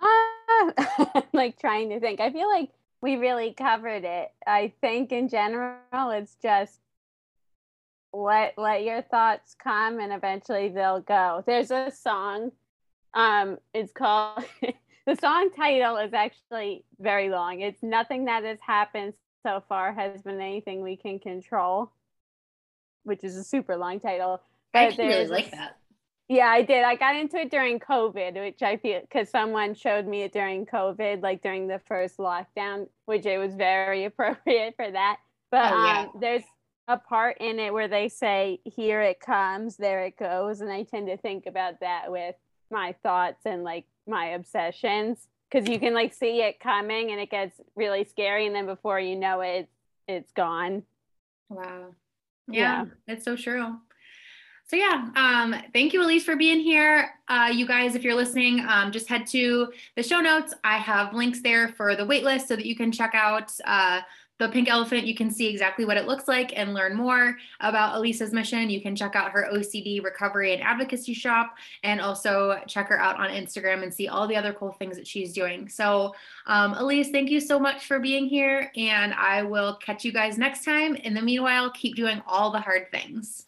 Uh, 0.00 1.22
like 1.32 1.58
trying 1.58 1.90
to 1.90 2.00
think. 2.00 2.20
I 2.20 2.30
feel 2.30 2.48
like 2.48 2.70
we 3.00 3.16
really 3.16 3.52
covered 3.52 4.04
it. 4.04 4.30
I 4.46 4.72
think 4.80 5.12
in 5.12 5.28
general, 5.28 6.10
it's 6.10 6.36
just 6.42 6.80
let 8.12 8.54
let 8.56 8.84
your 8.84 9.02
thoughts 9.02 9.54
come 9.62 10.00
and 10.00 10.12
eventually 10.12 10.68
they'll 10.68 11.00
go. 11.00 11.42
There's 11.46 11.70
a 11.70 11.90
song. 11.90 12.52
Um, 13.14 13.58
it's 13.74 13.92
called 13.92 14.44
the 15.06 15.16
song 15.16 15.50
title 15.56 15.96
is 15.96 16.12
actually 16.12 16.84
very 16.98 17.30
long. 17.30 17.60
It's 17.60 17.82
nothing 17.82 18.26
that 18.26 18.44
has 18.44 18.58
happened 18.60 19.14
so 19.42 19.62
far 19.68 19.92
has 19.92 20.22
been 20.22 20.40
anything 20.40 20.82
we 20.82 20.96
can 20.96 21.18
control, 21.18 21.92
which 23.04 23.24
is 23.24 23.36
a 23.36 23.44
super 23.44 23.76
long 23.76 24.00
title. 24.00 24.42
I 24.74 24.86
actually 24.86 25.06
really 25.06 25.26
like 25.26 25.50
that. 25.52 25.76
Yeah, 26.28 26.48
I 26.48 26.60
did. 26.60 26.84
I 26.84 26.94
got 26.94 27.16
into 27.16 27.38
it 27.38 27.50
during 27.50 27.80
COVID, 27.80 28.34
which 28.34 28.62
I 28.62 28.76
feel 28.76 29.00
because 29.00 29.30
someone 29.30 29.74
showed 29.74 30.06
me 30.06 30.22
it 30.22 30.32
during 30.32 30.66
COVID, 30.66 31.22
like 31.22 31.42
during 31.42 31.68
the 31.68 31.80
first 31.88 32.18
lockdown, 32.18 32.88
which 33.06 33.24
it 33.24 33.38
was 33.38 33.54
very 33.54 34.04
appropriate 34.10 34.74
for 34.76 34.90
that. 34.90 35.18
But 35.50 35.72
oh, 35.72 35.84
yeah. 35.84 36.00
um, 36.00 36.10
there's 36.20 36.42
a 36.88 36.96
part 36.96 37.36
in 37.38 37.60
it 37.60 37.72
where 37.72 37.86
they 37.86 38.08
say, 38.08 38.60
Here 38.64 39.00
it 39.02 39.20
comes, 39.20 39.76
there 39.76 40.04
it 40.04 40.16
goes. 40.16 40.60
And 40.60 40.72
I 40.72 40.82
tend 40.82 41.06
to 41.08 41.16
think 41.16 41.46
about 41.46 41.80
that 41.80 42.10
with 42.10 42.34
my 42.70 42.94
thoughts 43.02 43.42
and 43.44 43.62
like 43.62 43.84
my 44.06 44.28
obsessions 44.28 45.28
because 45.50 45.68
you 45.68 45.78
can 45.78 45.94
like 45.94 46.12
see 46.12 46.42
it 46.42 46.60
coming 46.60 47.10
and 47.10 47.20
it 47.20 47.30
gets 47.30 47.60
really 47.76 48.04
scary. 48.04 48.46
And 48.46 48.54
then 48.54 48.66
before 48.66 48.98
you 48.98 49.16
know 49.16 49.42
it, 49.42 49.68
it's 50.08 50.32
gone. 50.32 50.82
Wow. 51.48 51.94
Yeah, 52.50 52.84
yeah. 52.84 53.14
it's 53.14 53.24
so 53.24 53.36
true. 53.36 53.76
So 54.68 54.76
yeah, 54.76 55.08
um, 55.16 55.54
thank 55.72 55.94
you, 55.94 56.02
Elise, 56.02 56.24
for 56.24 56.36
being 56.36 56.60
here. 56.60 57.10
Uh, 57.26 57.50
you 57.50 57.66
guys, 57.66 57.94
if 57.94 58.04
you're 58.04 58.14
listening, 58.14 58.60
um, 58.68 58.92
just 58.92 59.08
head 59.08 59.26
to 59.28 59.72
the 59.96 60.02
show 60.02 60.20
notes. 60.20 60.52
I 60.62 60.76
have 60.76 61.14
links 61.14 61.40
there 61.40 61.68
for 61.68 61.96
the 61.96 62.02
waitlist 62.02 62.48
so 62.48 62.56
that 62.56 62.66
you 62.66 62.76
can 62.76 62.92
check 62.92 63.14
out 63.14 63.50
uh, 63.64 64.02
the 64.38 64.48
pink 64.48 64.68
elephant, 64.68 65.06
you 65.06 65.14
can 65.14 65.30
see 65.30 65.48
exactly 65.48 65.84
what 65.84 65.96
it 65.96 66.06
looks 66.06 66.28
like 66.28 66.56
and 66.56 66.74
learn 66.74 66.96
more 66.96 67.36
about 67.60 67.96
Elise's 67.96 68.32
mission. 68.32 68.70
You 68.70 68.80
can 68.80 68.94
check 68.94 69.16
out 69.16 69.32
her 69.32 69.48
OCD 69.52 70.02
recovery 70.02 70.54
and 70.54 70.62
advocacy 70.62 71.12
shop 71.12 71.56
and 71.82 72.00
also 72.00 72.60
check 72.66 72.88
her 72.88 73.00
out 73.00 73.18
on 73.18 73.30
Instagram 73.30 73.82
and 73.82 73.92
see 73.92 74.06
all 74.06 74.28
the 74.28 74.36
other 74.36 74.52
cool 74.52 74.72
things 74.72 74.96
that 74.96 75.06
she's 75.06 75.32
doing. 75.32 75.68
So, 75.68 76.14
um, 76.46 76.74
Elise, 76.74 77.10
thank 77.10 77.30
you 77.30 77.40
so 77.40 77.58
much 77.58 77.86
for 77.86 77.98
being 77.98 78.26
here. 78.26 78.70
And 78.76 79.12
I 79.14 79.42
will 79.42 79.74
catch 79.76 80.04
you 80.04 80.12
guys 80.12 80.38
next 80.38 80.64
time. 80.64 80.94
In 80.94 81.14
the 81.14 81.22
meanwhile, 81.22 81.70
keep 81.72 81.96
doing 81.96 82.22
all 82.26 82.52
the 82.52 82.60
hard 82.60 82.90
things. 82.92 83.47